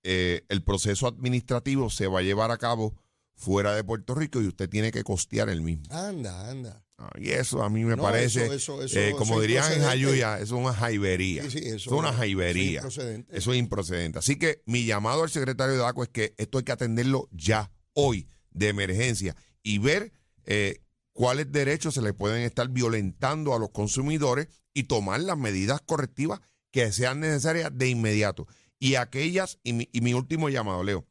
eh, 0.02 0.44
el 0.48 0.62
proceso 0.62 1.06
administrativo 1.06 1.90
se 1.90 2.06
va 2.06 2.20
a 2.20 2.22
llevar 2.22 2.50
a 2.50 2.58
cabo 2.58 2.94
fuera 3.34 3.74
de 3.74 3.84
Puerto 3.84 4.14
Rico 4.14 4.40
y 4.40 4.46
usted 4.46 4.68
tiene 4.68 4.90
que 4.90 5.04
costear 5.04 5.48
el 5.48 5.62
mismo. 5.62 5.84
Anda, 5.90 6.50
anda. 6.50 6.82
Ah, 7.02 7.10
y 7.18 7.30
eso 7.30 7.62
a 7.62 7.70
mí 7.70 7.82
me 7.82 7.96
No, 7.96 8.02
parece, 8.02 8.44
eso- 8.44 8.52
eso- 8.52 8.82
eso- 8.82 8.98
eh, 9.00 9.14
como 9.16 9.36
es 9.36 9.40
dirían 9.48 9.72
en. 9.72 9.80
Jayuya, 9.82 10.34
eso 10.38 10.44
es 10.56 10.60
una 10.62 10.74
jaibería. 10.74 11.44
Sí, 11.44 11.50
sí, 11.50 11.58
eso- 11.60 11.76
es 11.76 11.86
una 11.86 12.10
es 12.10 12.16
jaibería. 12.16 12.80
improcedente. 12.80 13.36
Eso 13.38 13.52
es 13.54 13.58
improcedente. 13.58 14.18
Así 14.18 14.36
que 14.38 14.62
mi 14.66 14.84
llamado 14.84 15.22
al 15.22 15.30
secretario 15.30 15.72
de 15.72 15.78
DACO 15.80 16.02
es 16.02 16.10
que 16.10 16.34
esto 16.36 16.58
hay 16.58 16.64
que 16.64 16.72
atenderlo 16.72 17.28
ya, 17.32 17.72
hoy, 17.94 18.28
de 18.50 18.68
emergencia, 18.68 19.34
y 19.62 19.78
ver 19.78 20.12
eh, 20.44 20.82
cuáles 21.12 21.50
derechos 21.52 21.94
se 21.94 22.02
le 22.02 22.12
pueden 22.12 22.42
estar 22.42 22.68
violentando 22.68 23.54
a 23.54 23.58
los 23.58 23.70
consumidores 23.70 24.48
y 24.74 24.82
tomar 24.84 25.20
las 25.20 25.38
medidas 25.38 25.80
correctivas 25.80 26.40
que 26.70 26.92
sean 26.92 27.20
necesarias 27.20 27.70
de 27.72 27.88
inmediato. 27.88 28.46
Y 28.78 28.96
aquellas, 28.96 29.58
y 29.62 29.72
mi, 29.72 29.88
y 29.92 30.00
mi 30.02 30.12
último 30.14 30.48
llamado, 30.50 30.82
Leo, 30.84 31.06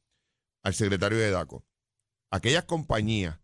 al 0.63 0.73
secretario 0.75 1.17
de 1.17 1.31
DACO, 1.31 1.63
aquellas 2.31 2.65
compañías 2.65 3.39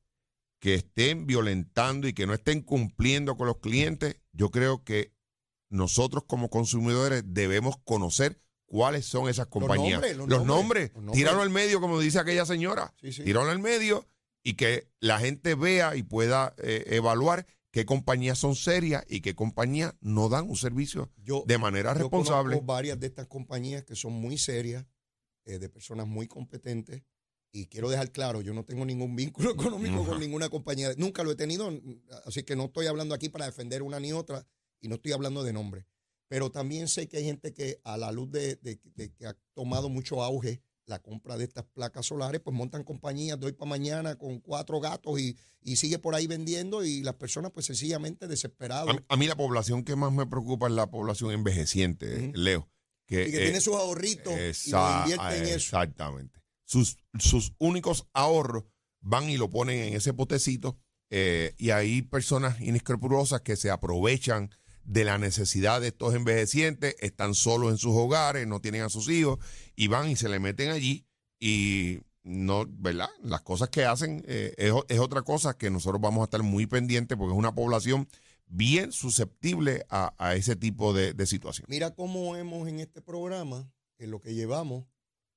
que 0.66 0.74
estén 0.74 1.28
violentando 1.28 2.08
y 2.08 2.14
que 2.14 2.26
no 2.26 2.34
estén 2.34 2.62
cumpliendo 2.64 3.38
con 3.38 3.46
los 3.46 3.60
clientes, 3.60 4.20
yo 4.32 4.50
creo 4.50 4.84
que 4.84 5.14
nosotros 5.70 6.24
como 6.26 6.50
consumidores 6.50 7.22
debemos 7.24 7.78
conocer 7.84 8.42
cuáles 8.66 9.06
son 9.06 9.30
esas 9.30 9.46
compañías. 9.46 10.02
nombres, 10.02 10.18
los 10.18 10.28
los 10.28 10.40
nombres, 10.40 10.48
nombres, 10.48 10.92
los 10.96 11.04
nombres. 11.04 11.18
tíralo 11.20 11.44
al 11.44 11.52
medio, 11.52 11.80
como 11.80 12.00
dice 12.00 12.18
aquella 12.18 12.48
señora. 12.48 12.96
Sí, 13.00 13.14
sí. 13.14 13.24
Tíralo 13.24 13.52
al 13.52 13.60
medio 13.60 14.08
y 14.42 14.56
que 14.56 14.90
la 15.00 15.20
gente 15.20 15.54
vea 15.54 15.96
y 15.96 16.02
pueda 16.02 16.56
eh, 16.58 16.84
evaluar 16.88 17.46
qué 17.70 17.86
compañías 17.86 18.40
son 18.40 18.56
serias 18.56 19.06
y 19.08 19.22
qué 19.22 19.36
compañías 19.36 19.94
no 20.02 20.30
dan 20.30 20.50
un 20.50 20.56
servicio 20.56 21.12
Yo, 21.18 21.44
de 21.46 21.60
manera 21.60 21.94
yo 21.94 22.00
responsable. 22.00 22.60
varias 22.64 23.00
de 23.00 23.06
estas 23.06 23.28
compañías 23.28 23.84
que 23.84 23.96
son 23.96 24.14
muy 24.14 24.40
serias, 24.40 24.84
eh, 25.46 25.60
de 25.60 25.70
personas 25.70 26.08
muy 26.08 26.28
competentes. 26.28 27.04
Y 27.58 27.68
quiero 27.68 27.90
dejar 27.90 28.12
claro, 28.12 28.42
yo 28.42 28.54
no 28.54 28.66
tengo 28.66 28.84
ningún 28.86 29.16
vínculo 29.16 29.52
económico 29.80 30.04
con 30.06 30.20
ninguna 30.20 30.50
compañía. 30.50 30.90
Nunca 30.98 31.24
lo 31.24 31.32
he 31.32 31.36
tenido, 31.36 31.72
así 32.26 32.44
que 32.44 32.56
no 32.56 32.66
estoy 32.66 32.88
hablando 32.88 33.16
aquí 33.16 33.30
para 33.30 33.46
defender 33.46 33.82
una 33.82 34.00
ni 34.00 34.12
otra 34.12 34.46
y 34.82 34.88
no 34.90 34.96
estoy 34.96 35.14
hablando 35.14 35.44
de 35.44 35.54
nombre. 35.54 35.86
Pero 36.28 36.52
también 36.52 36.88
sé 36.88 37.08
que 37.08 37.18
hay 37.18 37.24
gente 37.24 37.54
que 37.54 37.80
a 37.84 37.98
la 37.98 38.12
luz 38.12 38.30
de, 38.32 38.56
de- 38.58 38.80
de 38.96 39.14
que 39.14 39.28
ha 39.28 39.38
tomado 39.54 39.90
mucho 39.90 40.22
auge 40.24 40.62
la 40.88 41.00
compra 41.02 41.38
de 41.38 41.46
estas 41.46 41.64
placas 41.64 42.06
solares, 42.08 42.42
pues 42.42 42.56
montan 42.56 42.84
compañías 42.84 43.40
de 43.40 43.46
hoy 43.48 43.54
para 43.54 43.70
mañana 43.70 44.16
con 44.18 44.40
cuatro 44.40 44.80
gatos 44.80 45.20
y, 45.20 45.36
y 45.62 45.78
sigue 45.78 45.98
por 45.98 46.14
ahí 46.14 46.28
vendiendo 46.28 46.84
y 46.84 47.02
las 47.04 47.16
personas 47.16 47.52
pues 47.52 47.66
sencillamente 47.68 48.28
desesperadas. 48.28 48.90
A, 48.90 48.94
mí- 48.94 49.00
a 49.08 49.18
mí 49.18 49.28
la 49.28 49.36
población 49.38 49.84
que 49.84 49.96
más 49.96 50.12
me 50.12 50.28
preocupa 50.28 50.68
es 50.68 50.74
la 50.74 50.92
población 50.92 51.32
envejeciente. 51.32 52.32
Leo. 52.36 52.70
Que, 53.08 53.28
y 53.28 53.32
que 53.32 53.38
eh, 53.38 53.44
tiene 53.46 53.62
sus 53.62 53.76
ahorritos 53.76 54.34
y 54.34 54.72
lo 54.72 55.00
invierte 55.02 55.38
en 55.38 55.44
eso. 55.46 55.54
Exactamente. 55.56 56.40
Sus, 56.66 56.98
sus 57.20 57.54
únicos 57.60 58.08
ahorros 58.14 58.66
van 59.00 59.30
y 59.30 59.38
lo 59.38 59.50
ponen 59.50 59.80
en 59.80 59.94
ese 59.94 60.14
potecito 60.14 60.78
eh, 61.10 61.54
y 61.58 61.70
hay 61.70 62.02
personas 62.02 62.60
inescrupulosas 62.60 63.42
que 63.42 63.56
se 63.56 63.70
aprovechan 63.70 64.50
de 64.84 65.04
la 65.04 65.18
necesidad 65.18 65.82
de 65.82 65.88
estos 65.88 66.14
envejecientes, 66.14 66.96
están 67.00 67.34
solos 67.34 67.72
en 67.72 67.78
sus 67.78 67.96
hogares, 67.96 68.48
no 68.48 68.62
tienen 68.62 68.82
a 68.82 68.90
sus 68.90 69.10
hijos 69.10 69.40
y 69.76 69.88
van 69.88 70.10
y 70.10 70.16
se 70.16 70.30
le 70.30 70.40
meten 70.40 70.70
allí 70.70 71.06
y 71.40 72.02
no, 72.24 72.66
¿verdad? 72.68 73.10
Las 73.22 73.42
cosas 73.42 73.70
que 73.70 73.86
hacen 73.86 74.24
eh, 74.28 74.54
es, 74.58 74.74
es 74.90 75.00
otra 75.00 75.22
cosa 75.22 75.58
que 75.58 75.70
nosotros 75.70 76.02
vamos 76.02 76.22
a 76.22 76.26
estar 76.26 76.42
muy 76.42 76.66
pendientes 76.66 77.18
porque 77.18 77.34
es 77.34 77.38
una 77.38 77.54
población 77.54 78.08
bien 78.48 78.92
susceptible 78.92 79.86
a, 79.90 80.14
a 80.18 80.36
ese 80.36 80.56
tipo 80.56 80.94
de, 80.94 81.14
de 81.14 81.26
situación. 81.26 81.68
Mira 81.70 81.94
cómo 81.94 82.36
hemos 82.36 82.68
en 82.68 82.80
este 82.80 83.02
programa, 83.02 83.72
en 83.98 84.12
lo 84.12 84.22
que 84.22 84.34
llevamos, 84.34 84.86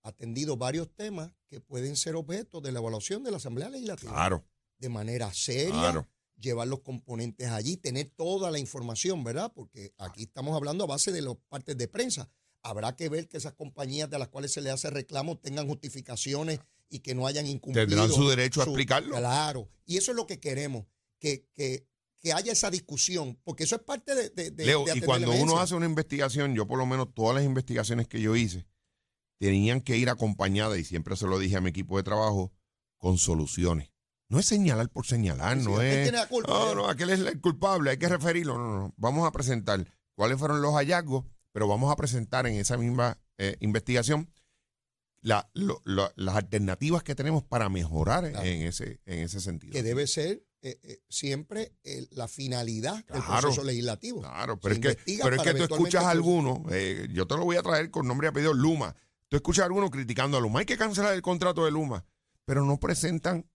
atendido 0.09 0.57
varios 0.57 0.89
temas 0.95 1.31
que 1.49 1.61
pueden 1.61 1.97
ser 1.97 2.17
objeto 2.17 2.61
de 2.61 2.73
la 2.73 2.79
evaluación 2.81 3.23
de 3.23 3.31
la 3.31 3.37
Asamblea 3.39 3.69
Legislativa. 3.69 4.13
Claro, 4.13 4.45
De 4.79 4.89
manera 4.89 5.33
seria, 5.33 5.71
claro. 5.73 6.07
llevar 6.37 6.69
los 6.69 6.81
componentes 6.81 7.49
allí, 7.49 7.77
tener 7.77 8.11
toda 8.11 8.51
la 8.51 8.59
información, 8.59 9.25
¿verdad? 9.25 9.53
Porque 9.55 9.93
aquí 9.99 10.25
estamos 10.25 10.55
hablando 10.57 10.85
a 10.85 10.87
base 10.89 11.13
de 11.13 11.23
las 11.23 11.37
partes 11.49 11.77
de 11.77 11.89
prensa. 11.89 12.29
Habrá 12.63 12.97
que 12.97 13.09
ver 13.09 13.29
que 13.29 13.37
esas 13.37 13.53
compañías 13.55 14.11
de 14.11 14.19
las 14.19 14.29
cuales 14.29 14.53
se 14.53 14.61
le 14.61 14.71
hace 14.71 14.91
reclamo 14.91 15.39
tengan 15.39 15.67
justificaciones 15.69 16.61
y 16.91 17.01
que 17.01 17.15
no 17.15 17.27
hayan 17.27 17.47
incumplido. 17.47 17.87
Tendrán 17.87 18.11
su 18.11 18.29
derecho 18.29 18.61
a 18.61 18.65
explicarlo. 18.65 19.17
Claro. 19.17 19.69
Y 19.87 19.97
eso 19.97 20.11
es 20.13 20.17
lo 20.17 20.27
que 20.27 20.41
queremos, 20.41 20.85
que, 21.19 21.47
que, 21.55 21.87
que 22.21 22.33
haya 22.33 22.53
esa 22.53 22.71
discusión, 22.71 23.39
porque 23.45 23.65
eso 23.65 23.77
es 23.77 23.83
parte 23.83 24.15
de... 24.15 24.31
de, 24.31 24.51
de- 24.51 24.67
Leo, 24.67 24.85
de 24.85 24.97
y 24.99 25.01
cuando 25.01 25.31
uno 25.33 25.61
hace 25.61 25.75
una 25.75 25.87
investigación, 25.87 26.55
yo 26.55 26.67
por 26.67 26.79
lo 26.79 26.87
menos 26.87 27.15
todas 27.15 27.35
las 27.37 27.45
investigaciones 27.45 28.09
que 28.09 28.21
yo 28.21 28.35
hice, 28.37 28.67
tenían 29.39 29.81
que 29.81 29.97
ir 29.97 30.09
acompañadas, 30.11 30.79
y 30.79 30.85
siempre 30.85 31.17
se 31.17 31.27
lo 31.27 31.39
dije 31.39 31.57
a 31.57 31.61
mi 31.61 31.71
equipo 31.71 31.97
de 31.97 32.03
trabajo, 32.03 32.53
con 32.97 33.19
soluciones. 33.19 33.91
No 34.29 34.39
es 34.39 34.47
señalar 34.47 34.91
por 34.91 35.07
señalar, 35.07 35.59
Sí, 35.59 35.65
no 35.65 35.81
es... 35.81 36.03
tiene 36.03 36.19
la 36.19 36.27
culpa, 36.29 36.51
no, 36.53 36.75
no, 36.75 36.89
aquel 36.89 37.11
es 37.11 37.21
el 37.21 37.41
culpable, 37.41 37.91
hay 37.91 37.97
que 37.99 38.09
referirlo. 38.09 38.59
No, 38.59 38.65
no, 38.69 38.79
no. 38.81 38.95
Vamos 38.99 39.27
a 39.27 39.33
presentar 39.33 39.87
cuáles 40.15 40.39
fueron 40.39 40.61
los 40.61 40.75
hallazgos, 40.75 41.25
pero 41.53 41.67
vamos 41.69 41.91
a 41.91 41.97
presentar 41.97 42.47
en 42.47 42.55
esa 42.57 42.77
misma 42.77 43.19
eh, 43.39 43.57
investigación 43.61 44.31
la- 45.21 45.49
lo- 45.55 45.81
lo- 45.85 46.13
las 46.17 46.37
alternativas 46.37 47.03
que 47.03 47.15
tenemos 47.15 47.43
para 47.45 47.69
mejorar 47.69 48.29
Claro. 48.31 48.47
en, 48.47 48.63
ese, 48.63 49.01
en 49.07 49.21
ese 49.21 49.41
sentido. 49.41 49.73
que 49.73 49.83
debe 49.83 50.07
ser 50.07 50.45
eh, 50.61 50.79
eh, 50.83 51.01
siempre 51.09 51.73
eh, 51.85 52.07
la 52.11 52.27
finalidad 52.29 52.97
del 53.07 53.23
Claro. 53.23 53.41
proceso 53.43 53.65
legislativo. 53.65 54.21
Claro, 54.21 54.59
pero 54.61 54.75
Se 54.75 54.81
es 54.91 54.97
que, 54.97 55.19
pero 55.23 55.37
es 55.37 55.43
que 55.43 55.55
tú 55.55 55.63
escuchas 55.63 56.03
a 56.03 56.07
pues- 56.07 56.13
alguno, 56.17 56.65
eh, 56.71 57.09
yo 57.13 57.27
te 57.27 57.37
lo 57.37 57.45
voy 57.45 57.57
a 57.57 57.63
traer 57.63 57.91
con 57.91 58.07
nombre 58.09 58.27
y 58.27 58.31
apellido, 58.31 58.53
Luma. 58.55 58.95
Tú 59.29 59.37
escuchas 59.37 59.63
a 59.63 59.67
alguno 59.67 59.91
criticando 59.91 60.37
a 60.37 60.41
Luma. 60.41 60.61
Hay 60.61 60.67
que 60.67 60.77
cancelar 60.79 61.15
el 61.15 61.23
contrato 61.23 61.65
de 61.65 61.71
Luma, 61.71 62.05
pero 62.45 62.65
no 62.65 62.79
presentan 62.81 63.47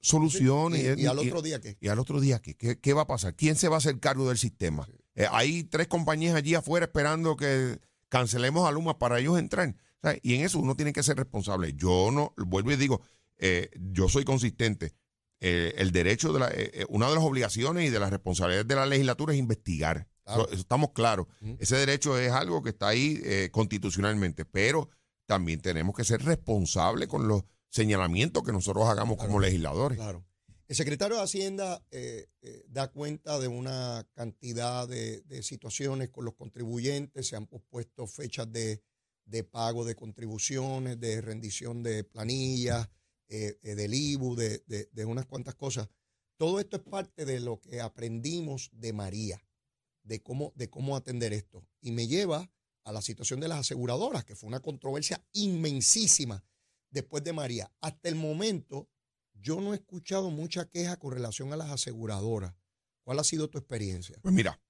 soluciones. 0.00 0.98
y, 0.98 1.02
y 1.02 1.06
al 1.06 1.18
otro 1.18 1.42
día 1.42 1.60
que 1.60 1.76
y 1.80 1.88
al 1.88 1.98
otro 1.98 2.20
día, 2.20 2.40
¿qué, 2.40 2.54
qué, 2.56 2.78
qué 2.78 2.92
va 2.92 3.02
a 3.02 3.06
pasar? 3.06 3.34
¿Quién 3.34 3.56
se 3.56 3.68
va 3.68 3.76
a 3.76 3.78
hacer 3.78 3.98
cargo 4.00 4.28
del 4.28 4.38
sistema? 4.38 4.86
Eh, 5.14 5.26
hay 5.30 5.64
tres 5.64 5.86
compañías 5.88 6.34
allí 6.34 6.54
afuera 6.54 6.86
esperando 6.86 7.36
que 7.36 7.78
cancelemos 8.08 8.68
a 8.68 8.72
Luma 8.72 8.98
para 8.98 9.18
ellos 9.18 9.38
entrar. 9.38 9.74
Y 10.22 10.34
en 10.34 10.44
eso 10.44 10.58
uno 10.58 10.74
tiene 10.76 10.92
que 10.92 11.02
ser 11.02 11.16
responsable. 11.16 11.72
Yo 11.74 12.10
no, 12.12 12.34
vuelvo 12.36 12.70
y 12.72 12.76
digo, 12.76 13.00
eh, 13.38 13.70
yo 13.80 14.08
soy 14.10 14.24
consistente. 14.24 14.92
Eh, 15.40 15.74
el 15.78 15.92
derecho 15.92 16.32
de 16.32 16.40
la, 16.40 16.52
una 16.90 17.08
de 17.08 17.14
las 17.14 17.24
obligaciones 17.24 17.86
y 17.86 17.90
de 17.90 17.98
las 17.98 18.10
responsabilidades 18.10 18.68
de 18.68 18.74
la 18.74 18.84
legislatura 18.86 19.32
es 19.32 19.38
investigar. 19.38 20.06
Claro. 20.24 20.42
Eso- 20.42 20.50
eso 20.52 20.60
estamos 20.60 20.90
claros. 20.92 21.26
Ese 21.58 21.76
derecho 21.76 22.18
es 22.18 22.32
algo 22.32 22.62
que 22.62 22.70
está 22.70 22.88
ahí 22.88 23.22
constitucionalmente, 23.50 24.44
pero 24.44 24.90
también 25.26 25.60
tenemos 25.60 25.94
que 25.96 26.04
ser 26.04 26.22
responsables 26.22 27.08
con 27.08 27.28
los 27.28 27.42
señalamientos 27.70 28.42
que 28.44 28.52
nosotros 28.52 28.86
hagamos 28.88 29.16
Claro. 29.16 29.28
como 29.28 29.40
legisladores. 29.40 29.98
Claro. 29.98 30.24
El 30.66 30.76
secretario 30.76 31.16
de 31.16 31.22
Hacienda 31.22 31.84
eh, 31.90 32.26
eh, 32.40 32.64
da 32.68 32.90
cuenta 32.90 33.38
de 33.38 33.48
una 33.48 34.08
cantidad 34.14 34.88
de, 34.88 35.20
de 35.22 35.42
situaciones 35.42 36.08
con 36.10 36.24
los 36.24 36.34
contribuyentes, 36.34 37.28
se 37.28 37.36
han 37.36 37.46
pospuesto 37.46 38.06
fechas 38.06 38.50
de, 38.50 38.82
de 39.26 39.44
pago 39.44 39.84
de 39.84 39.94
contribuciones, 39.94 40.98
de 40.98 41.20
rendición 41.20 41.82
de 41.82 42.04
planillas, 42.04 42.88
eh, 43.28 43.58
eh, 43.62 43.74
del 43.74 43.92
IBU, 43.92 44.36
de, 44.36 44.62
de- 44.66 44.88
de 44.90 45.04
unas 45.04 45.26
cuantas 45.26 45.54
cosas. 45.54 45.88
Todo 46.38 46.58
esto 46.60 46.76
es 46.78 46.82
parte 46.82 47.24
de 47.26 47.40
lo 47.40 47.60
que 47.60 47.80
aprendimos 47.80 48.70
de 48.72 48.92
María, 48.92 49.44
de 50.02 50.22
cómo, 50.22 50.52
de 50.56 50.68
cómo 50.70 50.96
atender 50.96 51.32
esto. 51.32 51.66
Y 51.80 51.92
me 51.92 52.06
lleva 52.06 52.50
a 52.84 52.92
la 52.92 53.02
situación 53.02 53.40
de 53.40 53.48
las 53.48 53.58
aseguradoras, 53.58 54.24
que 54.24 54.36
fue 54.36 54.48
una 54.48 54.60
controversia 54.60 55.24
inmensísima 55.32 56.44
después 56.90 57.24
de 57.24 57.32
María. 57.32 57.72
Hasta 57.80 58.08
el 58.08 58.14
momento, 58.14 58.88
yo 59.34 59.60
no 59.60 59.72
he 59.72 59.76
escuchado 59.76 60.30
mucha 60.30 60.66
queja 60.66 60.96
con 60.98 61.12
relación 61.12 61.52
a 61.52 61.56
las 61.56 61.70
aseguradoras. 61.70 62.54
¿Cuál 63.02 63.18
ha 63.18 63.24
sido 63.24 63.48
tu 63.48 63.58
experiencia? 63.58 64.16
Pues 64.22 64.34
mira, 64.34 64.60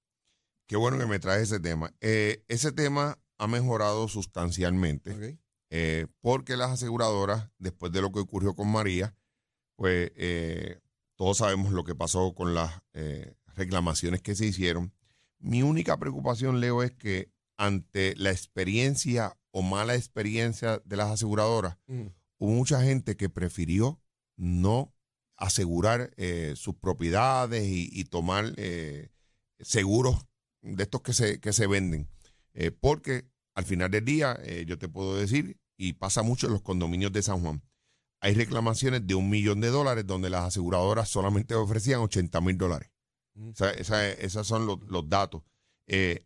qué 0.67 0.75
bueno 0.75 0.97
que 0.97 1.05
me 1.05 1.19
traes 1.19 1.43
ese 1.43 1.59
tema. 1.59 1.93
Eh, 2.01 2.43
ese 2.47 2.71
tema 2.71 3.19
ha 3.37 3.47
mejorado 3.47 4.07
sustancialmente 4.07 5.37
eh, 5.69 6.07
porque 6.21 6.57
las 6.57 6.71
aseguradoras, 6.71 7.49
después 7.57 7.91
de 7.91 8.01
lo 8.01 8.11
que 8.11 8.19
ocurrió 8.19 8.55
con 8.55 8.71
María, 8.71 9.15
pues 9.75 10.11
eh, 10.15 10.79
todos 11.15 11.37
sabemos 11.37 11.71
lo 11.71 11.83
que 11.83 11.95
pasó 11.95 12.33
con 12.33 12.53
las 12.53 12.81
eh, 12.93 13.35
reclamaciones 13.55 14.21
que 14.21 14.35
se 14.35 14.45
hicieron. 14.45 14.93
Mi 15.39 15.63
única 15.63 15.97
preocupación, 15.97 16.59
Leo, 16.59 16.83
es 16.83 16.91
que 16.91 17.31
ante 17.57 18.15
la 18.17 18.31
experiencia 18.31 19.37
o 19.51 19.61
mala 19.61 19.95
experiencia 19.95 20.81
de 20.85 20.95
las 20.97 21.09
aseguradoras, 21.11 21.77
Mm. 21.87 22.07
hubo 22.39 22.51
mucha 22.51 22.81
gente 22.83 23.15
que 23.15 23.29
prefirió 23.29 24.01
no 24.37 24.93
asegurar 25.37 26.11
eh, 26.17 26.53
sus 26.55 26.75
propiedades 26.75 27.63
y, 27.65 27.89
y 27.91 28.05
tomar 28.05 28.53
eh, 28.57 29.09
seguros 29.59 30.25
de 30.61 30.83
estos 30.83 31.01
que 31.01 31.13
se, 31.13 31.39
que 31.39 31.53
se 31.53 31.67
venden. 31.67 32.09
Eh, 32.53 32.71
porque 32.71 33.25
al 33.53 33.65
final 33.65 33.91
del 33.91 34.03
día, 34.03 34.37
yo 34.65 34.77
te 34.77 34.89
puedo 34.89 35.15
decir, 35.15 35.57
y 35.77 35.93
pasa 35.93 36.23
mucho 36.23 36.47
en 36.47 36.53
los 36.53 36.61
condominios 36.61 37.11
de 37.13 37.21
San 37.21 37.39
Juan, 37.41 37.61
hay 38.21 38.33
reclamaciones 38.33 39.05
de 39.07 39.15
un 39.15 39.29
millón 39.29 39.61
de 39.61 39.69
dólares 39.69 40.05
donde 40.07 40.29
las 40.29 40.43
aseguradoras 40.45 41.07
solamente 41.09 41.53
ofrecían 41.55 42.01
80 42.01 42.41
mil 42.41 42.57
dólares. 42.57 42.89
Mm. 43.35 43.49
O 43.49 43.55
sea, 43.55 43.69
esa- 43.71 44.09
esos 44.09 44.45
son 44.47 44.65
los, 44.65 44.79
los 44.87 45.07
datos. 45.07 45.43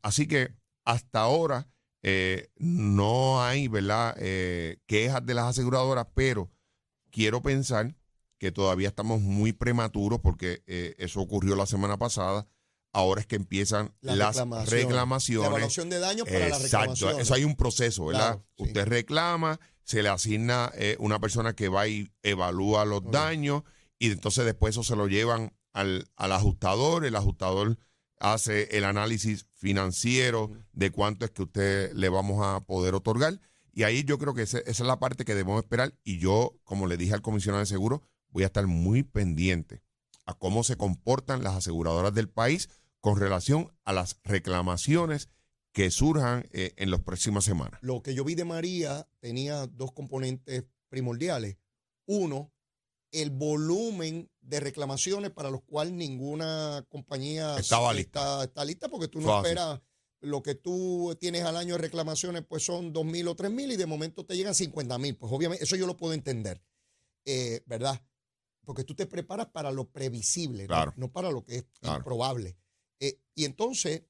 Así 0.01 0.27
que 0.27 0.55
hasta 0.89 1.21
ahora 1.21 1.67
eh, 2.01 2.49
no 2.57 3.43
hay, 3.43 3.67
¿verdad?, 3.67 4.15
eh, 4.19 4.79
quejas 4.87 5.23
de 5.25 5.33
las 5.35 5.45
aseguradoras, 5.45 6.07
pero 6.15 6.49
quiero 7.11 7.41
pensar 7.41 7.95
que 8.39 8.51
todavía 8.51 8.87
estamos 8.87 9.21
muy 9.21 9.53
prematuros 9.53 10.19
porque 10.19 10.63
eh, 10.65 10.95
eso 10.97 11.19
ocurrió 11.21 11.55
la 11.55 11.65
semana 11.65 11.97
pasada. 11.97 12.47
Ahora 12.91 13.21
es 13.21 13.27
que 13.27 13.35
empiezan 13.35 13.93
La 14.01 14.15
las 14.15 14.37
reclamaciones. 14.69 15.43
La 15.43 15.49
evaluación 15.57 15.89
de 15.91 15.99
daños 15.99 16.25
para 16.25 16.39
la 16.39 16.57
Exacto, 16.57 16.93
reclamación. 16.93 17.19
eso 17.21 17.33
hay 17.35 17.43
un 17.43 17.55
proceso, 17.55 18.05
¿verdad? 18.07 18.37
Claro, 18.37 18.45
sí. 18.57 18.63
Usted 18.63 18.85
reclama, 18.87 19.59
se 19.83 20.01
le 20.01 20.09
asigna 20.09 20.71
eh, 20.75 20.95
una 20.99 21.19
persona 21.19 21.53
que 21.53 21.69
va 21.69 21.87
y 21.87 22.09
evalúa 22.23 22.85
los 22.85 23.03
daños 23.11 23.61
y 23.99 24.09
entonces 24.11 24.45
después 24.45 24.73
eso 24.73 24.83
se 24.83 24.95
lo 24.95 25.07
llevan 25.07 25.53
al, 25.73 26.07
al 26.15 26.31
ajustador, 26.31 27.05
el 27.05 27.15
ajustador 27.15 27.77
hace 28.19 28.77
el 28.77 28.83
análisis 28.83 29.47
financiero 29.55 30.51
de 30.73 30.91
cuánto 30.91 31.25
es 31.25 31.31
que 31.31 31.43
usted 31.43 31.93
le 31.93 32.09
vamos 32.09 32.45
a 32.45 32.59
poder 32.61 32.93
otorgar 32.95 33.39
y 33.73 33.83
ahí 33.83 34.03
yo 34.03 34.17
creo 34.17 34.33
que 34.33 34.41
esa 34.41 34.59
es 34.59 34.79
la 34.81 34.99
parte 34.99 35.25
que 35.25 35.35
debemos 35.35 35.63
esperar 35.63 35.93
y 36.03 36.19
yo, 36.19 36.59
como 36.63 36.87
le 36.87 36.97
dije 36.97 37.13
al 37.13 37.21
comisionado 37.21 37.61
de 37.61 37.65
seguro, 37.65 38.03
voy 38.29 38.43
a 38.43 38.47
estar 38.47 38.67
muy 38.67 39.03
pendiente 39.03 39.81
a 40.25 40.33
cómo 40.33 40.63
se 40.63 40.75
comportan 40.75 41.43
las 41.43 41.55
aseguradoras 41.55 42.13
del 42.13 42.29
país 42.29 42.69
con 42.99 43.19
relación 43.19 43.71
a 43.85 43.93
las 43.93 44.19
reclamaciones 44.23 45.29
que 45.71 45.91
surjan 45.91 46.45
eh, 46.51 46.73
en 46.77 46.91
las 46.91 47.01
próximas 47.01 47.45
semanas. 47.45 47.79
Lo 47.81 48.01
que 48.01 48.13
yo 48.13 48.25
vi 48.25 48.35
de 48.35 48.45
María 48.45 49.07
tenía 49.19 49.65
dos 49.67 49.91
componentes 49.93 50.65
primordiales. 50.89 51.57
Uno, 52.05 52.51
el 53.11 53.29
volumen 53.31 54.29
de 54.41 54.59
reclamaciones 54.59 55.31
para 55.31 55.49
los 55.49 55.61
cuales 55.63 55.93
ninguna 55.93 56.85
compañía 56.89 57.57
está, 57.57 58.43
está 58.43 58.65
lista 58.65 58.89
porque 58.89 59.07
tú 59.07 59.19
no 59.21 59.37
esperas 59.37 59.79
lo 60.21 60.43
que 60.43 60.53
tú 60.55 61.15
tienes 61.19 61.43
al 61.45 61.55
año 61.55 61.75
de 61.75 61.81
reclamaciones, 61.81 62.43
pues 62.47 62.63
son 62.63 62.91
dos 62.91 63.05
mil 63.05 63.27
o 63.27 63.35
tres 63.35 63.51
mil 63.51 63.71
y 63.71 63.77
de 63.77 63.85
momento 63.85 64.25
te 64.25 64.35
llegan 64.35 64.53
50 64.53 64.97
mil. 64.97 65.15
Pues 65.15 65.31
obviamente 65.31 65.63
eso 65.63 65.75
yo 65.77 65.87
lo 65.87 65.95
puedo 65.95 66.13
entender, 66.13 66.61
eh, 67.25 67.61
¿verdad? 67.65 68.03
Porque 68.65 68.83
tú 68.83 68.95
te 68.95 69.05
preparas 69.05 69.47
para 69.47 69.71
lo 69.71 69.89
previsible, 69.89 70.67
¿no? 70.97 71.11
Para 71.11 71.31
lo 71.31 71.43
que 71.45 71.57
es 71.57 71.65
Claro. 71.79 71.97
improbable. 71.99 72.57
Eh, 72.99 73.21
y 73.33 73.45
entonces 73.45 74.03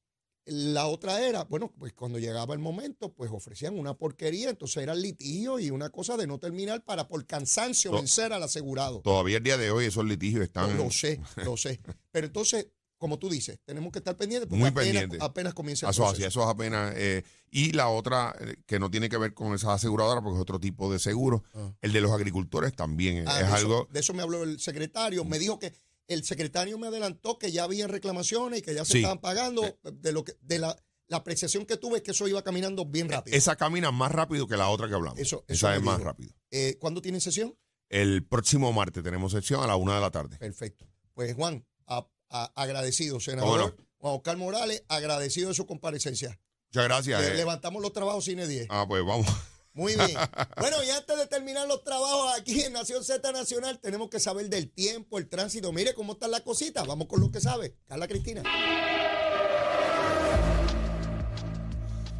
la 0.49 0.87
otra 0.87 1.21
era, 1.25 1.43
bueno, 1.45 1.71
pues 1.77 1.93
cuando 1.93 2.19
llegaba 2.19 2.53
el 2.53 2.59
momento, 2.59 3.13
pues 3.13 3.31
ofrecían 3.31 3.77
una 3.77 3.93
porquería, 3.93 4.49
entonces 4.49 4.83
era 4.83 4.95
litigio 4.95 5.59
y 5.59 5.69
una 5.71 5.89
cosa 5.89 6.17
de 6.17 6.27
no 6.27 6.37
terminar 6.39 6.83
para 6.83 7.07
por 7.07 7.25
cansancio 7.25 7.91
vencer 7.91 8.33
al 8.33 8.43
asegurado. 8.43 9.01
Todavía 9.01 9.37
el 9.37 9.43
día 9.43 9.57
de 9.57 9.71
hoy 9.71 9.85
esos 9.85 10.05
litigios 10.05 10.43
están... 10.43 10.77
Lo 10.77 10.89
sé, 10.91 11.19
lo 11.45 11.57
sé. 11.57 11.79
Pero 12.11 12.27
entonces, 12.27 12.67
como 12.97 13.17
tú 13.17 13.29
dices, 13.29 13.59
tenemos 13.63 13.91
que 13.93 13.99
estar 13.99 14.17
pendientes 14.17 14.47
porque 14.49 14.59
Muy 14.59 14.69
apenas, 14.69 15.05
apenas 15.21 15.53
comienza 15.53 15.85
el 15.87 15.91
Eso 15.91 16.03
proceso. 16.03 16.27
eso 16.27 16.41
es 16.43 16.47
apenas. 16.47 16.93
eh, 16.97 17.23
y 17.51 17.71
la 17.71 17.87
otra, 17.87 18.35
eh, 18.41 18.57
que 18.65 18.77
no 18.77 18.91
tiene 18.91 19.07
que 19.09 19.17
ver 19.17 19.33
con 19.33 19.53
esas 19.55 19.69
aseguradoras, 19.71 20.21
porque 20.21 20.35
es 20.37 20.41
otro 20.41 20.59
tipo 20.59 20.91
de 20.91 20.99
seguro, 20.99 21.43
Ah. 21.53 21.71
el 21.81 21.93
de 21.93 22.01
los 22.01 22.11
agricultores 22.11 22.75
también 22.75 23.23
Ah, 23.27 23.39
es 23.39 23.47
de, 23.47 23.53
algo. 23.53 23.75
eso, 23.83 23.87
de 23.93 23.99
eso 24.01 24.13
me 24.13 24.21
habló 24.21 24.43
el 24.43 24.59
secretario. 24.59 25.23
Me 25.25 25.39
dijo 25.39 25.57
que 25.59 25.73
el 26.09 26.23
secretario 26.25 26.77
me 26.77 26.87
adelantó 26.87 27.39
que 27.39 27.51
ya 27.51 27.63
había 27.63 27.87
reclamaciones 27.87 28.59
y 28.59 28.61
que 28.61 28.73
ya 28.75 28.83
se 28.83 28.91
Sí. 28.93 28.97
estaban 28.99 29.19
pagando. 29.19 29.79
De 29.93 30.11
lo 30.11 30.23
que, 30.25 30.33
de 30.41 30.59
la, 30.59 30.75
la 31.07 31.17
apreciación 31.17 31.65
que 31.65 31.77
tuve 31.77 31.97
es 31.97 32.03
que 32.03 32.11
eso 32.11 32.27
iba 32.27 32.41
caminando 32.43 32.85
bien 32.85 33.07
rápido. 33.09 33.37
Esa 33.37 33.55
camina 33.55 33.91
más 33.91 34.11
rápido 34.11 34.47
que 34.47 34.57
la 34.57 34.69
otra 34.69 34.87
que 34.89 34.95
hablamos. 34.95 35.19
Eso- 35.19 35.45
eso 35.47 35.67
Esa 35.67 35.75
es 35.75 35.81
más 35.81 36.01
rápido. 36.01 36.33
Eh, 36.51 36.75
¿Cuándo 36.79 37.01
tienen 37.01 37.21
sesión? 37.21 37.57
El 37.89 38.25
próximo 38.27 38.71
martes 38.73 39.03
tenemos 39.03 39.31
sección 39.31 39.63
a 39.63 39.67
la 39.67 39.75
una 39.75 39.95
de 39.95 40.01
la 40.01 40.11
tarde. 40.11 40.37
Perfecto. 40.37 40.87
Pues 41.13 41.33
Juan, 41.35 41.65
a- 41.87 42.07
a- 42.29 42.51
agradecido, 42.55 43.13
¿Cómo 43.15 43.21
senador. 43.21 43.75
Juan 43.97 44.15
Oscar 44.15 44.37
Morales, 44.37 44.83
agradecido 44.87 45.49
de 45.49 45.55
su 45.55 45.65
comparecencia. 45.65 46.39
Muchas 46.71 46.83
gracias. 46.85 47.21
Le- 47.21 47.27
eh. 47.31 47.33
levantamos 47.35 47.81
los 47.81 47.91
trabajos 47.93 48.25
cine 48.25 48.47
10. 48.47 48.67
Ah, 48.69 48.85
pues 48.87 49.03
vamos. 49.03 49.25
Muy 49.73 49.95
bien. 49.95 50.09
Bueno, 50.59 50.83
y 50.83 50.89
antes 50.89 51.17
de 51.17 51.25
terminar 51.27 51.67
los 51.67 51.83
trabajos 51.83 52.33
aquí 52.37 52.61
en 52.61 52.73
Nación 52.73 53.03
Z 53.03 53.31
Nacional, 53.31 53.79
tenemos 53.79 54.09
que 54.09 54.19
saber 54.19 54.49
del 54.49 54.69
tiempo, 54.69 55.17
el 55.17 55.29
tránsito. 55.29 55.71
Mire 55.71 55.93
cómo 55.93 56.13
están 56.13 56.31
las 56.31 56.41
cositas. 56.41 56.85
Vamos 56.85 57.07
con 57.07 57.21
lo 57.21 57.31
que 57.31 57.39
sabe. 57.39 57.75
Carla 57.87 58.07
Cristina. 58.07 58.43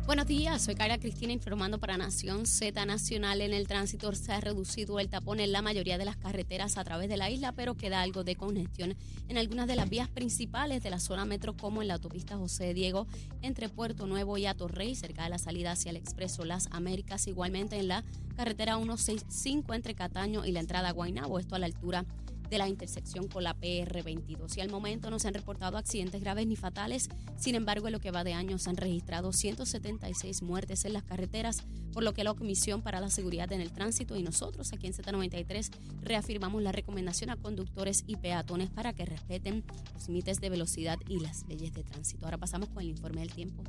Buenos 0.10 0.26
días, 0.26 0.64
soy 0.64 0.74
Carla 0.74 0.98
Cristina 0.98 1.34
informando 1.34 1.78
para 1.78 1.96
Nación 1.96 2.48
Z 2.48 2.84
Nacional. 2.88 3.42
En 3.42 3.54
el 3.54 3.68
tránsito 3.68 4.12
se 4.14 4.32
ha 4.32 4.42
reducido 4.42 5.00
el 5.00 5.08
tapón 5.08 5.40
en 5.40 5.52
la 5.52 5.62
mayoría 5.62 6.00
de 6.00 6.06
las 6.06 6.18
carreteras 6.18 6.80
a 6.80 6.84
través 6.84 7.10
de 7.10 7.18
la 7.18 7.30
isla, 7.30 7.52
pero 7.52 7.76
queda 7.76 8.02
algo 8.02 8.24
de 8.24 8.36
congestión 8.36 8.96
en 9.28 9.38
algunas 9.38 9.68
de 9.68 9.76
las 9.76 9.88
vías 9.88 10.10
principales 10.10 10.82
de 10.82 10.90
la 10.90 11.00
zona 11.00 11.26
metro, 11.26 11.56
como 11.56 11.84
en 11.84 11.90
la 11.90 11.94
autopista 11.94 12.38
José 12.38 12.74
Diego, 12.74 13.06
entre 13.44 13.70
Puerto 13.70 14.08
Nuevo 14.08 14.36
y 14.40 14.48
Atorrey, 14.48 14.96
cerca 14.96 15.26
de 15.26 15.30
la 15.30 15.38
salida 15.38 15.74
hacia 15.74 15.92
el 15.92 15.98
Expreso 15.98 16.44
Las 16.44 16.70
Américas, 16.72 17.28
igualmente 17.28 17.78
en 17.78 17.90
la 17.90 18.04
carretera 18.36 18.78
165 18.78 19.76
entre 19.76 19.94
Cataño 19.94 20.44
y 20.44 20.52
la 20.52 20.62
entrada 20.62 20.90
a 20.90 20.94
Guaynabo, 20.94 21.38
esto 21.38 21.54
a 21.54 21.60
la 21.60 21.68
altura 21.68 22.02
de 22.02 22.29
la 22.58 22.68
intersección 22.68 23.28
con 23.28 23.44
la 23.44 23.56
PR22. 23.56 24.58
Y 24.58 24.62
al 24.62 24.70
momento 24.70 25.10
no 25.10 25.20
se 25.20 25.28
han 25.28 25.34
reportado 25.34 25.78
accidentes 25.78 26.22
graves 26.22 26.48
ni 26.48 26.56
fatales. 26.56 27.10
Sin 27.38 27.56
embargo, 27.56 27.88
en 27.88 27.94
lo 27.94 28.00
que 28.00 28.12
va 28.12 28.24
de 28.24 28.34
año 28.34 28.58
se 28.58 28.70
han 28.70 28.78
registrado 28.78 29.34
176 29.34 30.42
muertes 30.42 30.86
en 30.86 30.94
las 30.94 31.04
carreteras, 31.04 31.64
por 31.94 32.04
lo 32.04 32.14
que 32.14 32.24
la 32.24 32.34
Comisión 32.34 32.82
para 32.82 33.00
la 33.00 33.10
Seguridad 33.10 33.52
en 33.52 33.62
el 33.62 33.72
Tránsito 33.72 34.16
y 34.16 34.24
nosotros 34.24 34.72
aquí 34.74 34.88
en 34.88 34.94
Z93 34.94 35.72
reafirmamos 36.02 36.62
la 36.62 36.72
recomendación 36.72 37.30
a 37.30 37.36
conductores 37.36 38.04
y 38.08 38.16
peatones 38.16 38.70
para 38.70 38.94
que 38.94 39.06
respeten 39.06 39.64
los 39.94 40.08
límites 40.08 40.40
de 40.40 40.50
velocidad 40.50 40.98
y 41.08 41.20
las 41.20 41.48
leyes 41.48 41.74
de 41.74 41.84
tránsito. 41.84 42.26
Ahora 42.26 42.38
pasamos 42.38 42.70
con 42.70 42.84
el 42.84 42.90
informe 42.90 43.22
del 43.22 43.34
tiempo. 43.34 43.64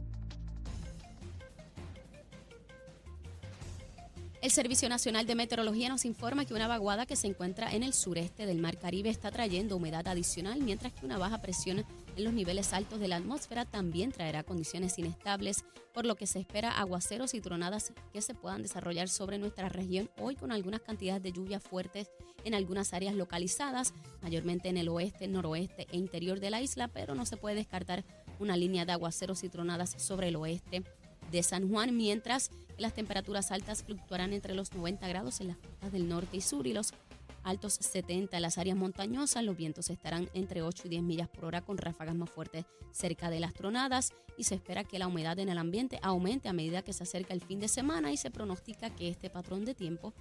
El 4.43 4.51
Servicio 4.51 4.89
Nacional 4.89 5.27
de 5.27 5.35
Meteorología 5.35 5.91
nos 5.91 6.07
informa 6.07 6.47
que 6.47 6.55
una 6.55 6.67
vaguada 6.67 7.05
que 7.05 7.15
se 7.15 7.27
encuentra 7.27 7.75
en 7.75 7.83
el 7.83 7.93
sureste 7.93 8.47
del 8.47 8.57
Mar 8.57 8.79
Caribe 8.79 9.11
está 9.11 9.31
trayendo 9.31 9.77
humedad 9.77 10.09
adicional, 10.09 10.63
mientras 10.63 10.95
que 10.95 11.05
una 11.05 11.19
baja 11.19 11.43
presión 11.43 11.85
en 12.17 12.25
los 12.25 12.33
niveles 12.33 12.73
altos 12.73 13.01
de 13.01 13.09
la 13.09 13.17
atmósfera 13.17 13.67
también 13.67 14.13
traerá 14.13 14.43
condiciones 14.43 14.99
inestables, 14.99 15.63
por 15.93 16.07
lo 16.07 16.17
que 16.17 16.27
se 16.27 16.41
espera 16.41 16.71
aguaceros 16.71 17.35
y 17.35 17.43
tronadas 17.43 17.93
que 18.15 18.23
se 18.23 18.33
puedan 18.33 18.63
desarrollar 18.63 19.11
sobre 19.11 19.37
nuestra 19.37 19.69
región 19.69 20.09
hoy 20.19 20.37
con 20.37 20.53
algunas 20.53 20.81
cantidades 20.81 21.23
de 21.23 21.33
lluvias 21.33 21.63
fuertes 21.63 22.11
en 22.43 22.55
algunas 22.55 22.95
áreas 22.95 23.15
localizadas, 23.15 23.93
mayormente 24.23 24.71
en 24.71 24.79
el 24.79 24.89
oeste, 24.89 25.29
noroeste 25.29 25.87
e 25.93 25.99
interior 25.99 26.41
de 26.41 26.49
la 26.49 26.63
isla, 26.63 26.89
pero 26.89 27.15
no 27.15 27.27
se 27.27 27.37
puede 27.37 27.57
descartar 27.57 28.05
una 28.39 28.57
línea 28.57 28.87
de 28.87 28.93
aguaceros 28.93 29.45
y 29.45 29.51
tronadas 29.51 29.95
sobre 29.99 30.29
el 30.29 30.37
oeste 30.37 30.83
de 31.31 31.43
San 31.43 31.69
Juan, 31.69 31.97
mientras 31.97 32.51
las 32.81 32.95
temperaturas 32.95 33.53
altas 33.53 33.83
fluctuarán 33.83 34.33
entre 34.33 34.55
los 34.55 34.73
90 34.73 35.07
grados 35.07 35.41
en 35.41 35.49
las 35.49 35.59
costas 35.59 35.93
del 35.93 36.09
norte 36.09 36.39
y 36.39 36.41
sur 36.41 36.67
y 36.67 36.73
los 36.73 36.95
altos 37.43 37.75
70 37.75 38.37
en 38.37 38.43
las 38.43 38.59
áreas 38.59 38.77
montañosas. 38.77 39.45
Los 39.45 39.57
vientos 39.57 39.91
estarán 39.91 40.29
entre 40.35 40.63
8 40.63 40.85
y 40.87 40.89
10 40.89 41.03
millas 41.03 41.29
por 41.29 41.45
hora 41.45 41.61
con 41.61 41.79
ráfagas 41.79 42.15
más 42.15 42.31
fuertes 42.31 42.65
cerca 42.93 43.31
de 43.31 43.41
las 43.41 43.53
tronadas 43.53 44.13
y 44.37 44.45
se 44.45 44.55
espera 44.55 44.85
que 44.85 44.99
la 44.99 45.07
humedad 45.07 45.39
en 45.39 45.51
el 45.51 45.59
ambiente 45.59 46.01
aumente 46.03 46.49
a 46.49 46.53
medida 46.53 46.83
que 46.83 46.93
se 46.93 47.03
acerca 47.03 47.35
el 47.35 47.43
fin 47.43 47.61
de 47.61 47.69
semana 47.69 48.13
y 48.13 48.17
se 48.17 48.31
pronostica 48.31 48.91
que 48.91 49.09
este 49.09 49.31
patrón 49.31 49.65
de 49.65 49.75
tiempo 49.75 50.15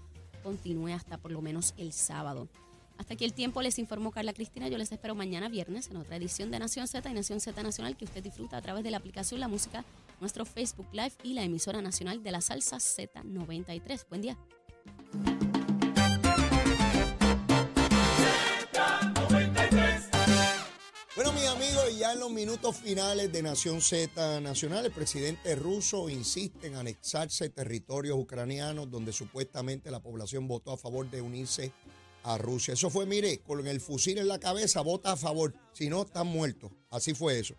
continúe 0.43 0.93
hasta 0.93 1.17
por 1.17 1.31
lo 1.31 1.41
menos 1.41 1.73
el 1.77 1.93
sábado. 1.93 2.47
Hasta 2.97 3.13
aquí 3.13 3.23
el 3.23 3.33
tiempo, 3.33 3.61
les 3.61 3.79
informó 3.79 4.11
Carla 4.11 4.33
Cristina. 4.33 4.67
Yo 4.67 4.77
les 4.77 4.91
espero 4.91 5.15
mañana 5.15 5.47
viernes 5.47 5.89
en 5.89 5.95
otra 5.95 6.17
edición 6.17 6.51
de 6.51 6.59
Nación 6.59 6.85
Z 6.85 7.09
y 7.09 7.13
Nación 7.13 7.39
Z 7.39 7.63
Nacional 7.63 7.95
que 7.95 8.03
usted 8.03 8.21
disfruta 8.21 8.57
a 8.57 8.61
través 8.61 8.83
de 8.83 8.91
la 8.91 8.97
aplicación 8.97 9.39
La 9.39 9.47
Música, 9.47 9.85
nuestro 10.19 10.45
Facebook 10.45 10.87
Live 10.91 11.13
y 11.23 11.33
la 11.33 11.43
emisora 11.43 11.81
nacional 11.81 12.23
de 12.23 12.31
la 12.31 12.41
salsa 12.41 12.77
Z93. 12.77 14.05
Buen 14.09 14.21
día. 14.21 14.37
Bueno, 21.15 21.33
mis 21.33 21.47
amigos, 21.47 21.97
ya 21.97 22.13
en 22.13 22.19
los 22.19 22.31
minutos 22.31 22.77
finales 22.77 23.29
de 23.31 23.43
Nación 23.43 23.81
Z 23.81 24.39
Nacional, 24.39 24.85
el 24.85 24.91
presidente 24.91 25.53
ruso 25.55 26.09
insiste 26.09 26.67
en 26.67 26.75
anexarse 26.75 27.49
territorios 27.49 28.17
ucranianos 28.17 28.89
donde 28.89 29.11
supuestamente 29.11 29.91
la 29.91 29.99
población 29.99 30.47
votó 30.47 30.71
a 30.71 30.77
favor 30.77 31.09
de 31.09 31.21
unirse 31.21 31.73
a 32.23 32.37
Rusia. 32.37 32.73
Eso 32.73 32.89
fue, 32.89 33.05
mire, 33.05 33.39
con 33.39 33.67
el 33.67 33.81
fusil 33.81 34.17
en 34.17 34.29
la 34.29 34.39
cabeza, 34.39 34.79
vota 34.81 35.11
a 35.11 35.17
favor. 35.17 35.53
Si 35.73 35.89
no, 35.89 36.03
están 36.03 36.27
muertos. 36.27 36.71
Así 36.89 37.13
fue 37.13 37.39
eso. 37.39 37.55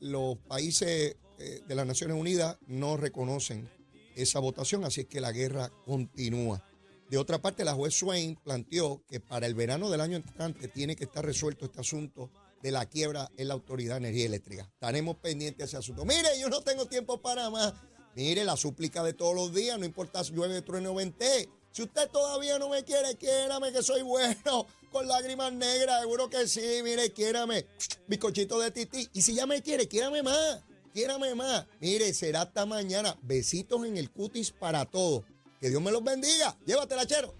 Los 0.00 0.36
países 0.38 1.16
eh, 1.40 1.62
de 1.66 1.74
las 1.74 1.86
Naciones 1.86 2.18
Unidas 2.18 2.58
no 2.66 2.98
reconocen 2.98 3.66
esa 4.14 4.40
votación, 4.40 4.84
así 4.84 5.00
es 5.00 5.06
que 5.06 5.22
la 5.22 5.32
guerra 5.32 5.72
continúa. 5.86 6.62
De 7.08 7.16
otra 7.16 7.40
parte, 7.40 7.64
la 7.64 7.72
juez 7.72 7.94
Swain 7.94 8.36
planteó 8.36 9.02
que 9.08 9.20
para 9.20 9.46
el 9.46 9.54
verano 9.54 9.88
del 9.88 10.02
año 10.02 10.16
entrante 10.16 10.68
tiene 10.68 10.96
que 10.96 11.04
estar 11.04 11.24
resuelto 11.24 11.64
este 11.64 11.80
asunto 11.80 12.30
de 12.62 12.72
la 12.72 12.84
quiebra 12.84 13.30
en 13.38 13.48
la 13.48 13.54
Autoridad 13.54 13.94
de 13.94 14.08
Energía 14.08 14.26
Eléctrica. 14.26 14.64
Estaremos 14.64 15.16
pendientes 15.16 15.58
de 15.58 15.64
ese 15.64 15.76
asunto. 15.78 16.04
Mire, 16.04 16.28
yo 16.38 16.50
no 16.50 16.60
tengo 16.60 16.84
tiempo 16.86 17.22
para 17.22 17.48
más. 17.48 17.72
Mire, 18.14 18.44
la 18.44 18.56
súplica 18.56 19.02
de 19.02 19.14
todos 19.14 19.34
los 19.34 19.54
días, 19.54 19.78
no 19.78 19.86
importa 19.86 20.22
si 20.22 20.34
llueve, 20.34 20.60
trueno 20.60 20.90
o 20.90 20.94
vente. 20.94 21.48
Si 21.72 21.82
usted 21.82 22.10
todavía 22.10 22.58
no 22.58 22.68
me 22.68 22.84
quiere, 22.84 23.16
quiérame 23.16 23.72
que 23.72 23.82
soy 23.82 24.02
bueno. 24.02 24.66
Con 24.92 25.08
lágrimas 25.08 25.54
negras, 25.54 26.02
seguro 26.02 26.28
que 26.28 26.46
sí. 26.46 26.82
Mire, 26.84 27.10
quiérame. 27.12 27.64
Bizcochito 28.06 28.58
de 28.60 28.70
tití. 28.72 29.08
Y 29.14 29.22
si 29.22 29.34
ya 29.34 29.46
me 29.46 29.62
quiere, 29.62 29.88
quiérame 29.88 30.22
más. 30.22 30.60
Quiérame 30.92 31.34
más. 31.34 31.66
Mire, 31.80 32.12
será 32.14 32.42
hasta 32.42 32.66
mañana. 32.66 33.16
Besitos 33.22 33.84
en 33.84 33.96
el 33.96 34.10
cutis 34.10 34.50
para 34.50 34.84
todos. 34.84 35.24
Que 35.60 35.68
Dios 35.68 35.82
me 35.82 35.90
los 35.90 36.02
bendiga. 36.02 36.56
Llévatela, 36.66 37.06
chero. 37.06 37.34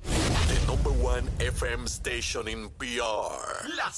The 0.48 0.66
number 0.66 0.92
one 1.04 1.28
FM 1.38 1.86
station 1.86 2.48
in 2.48 2.68
PR. 2.70 3.68
La 3.76 3.90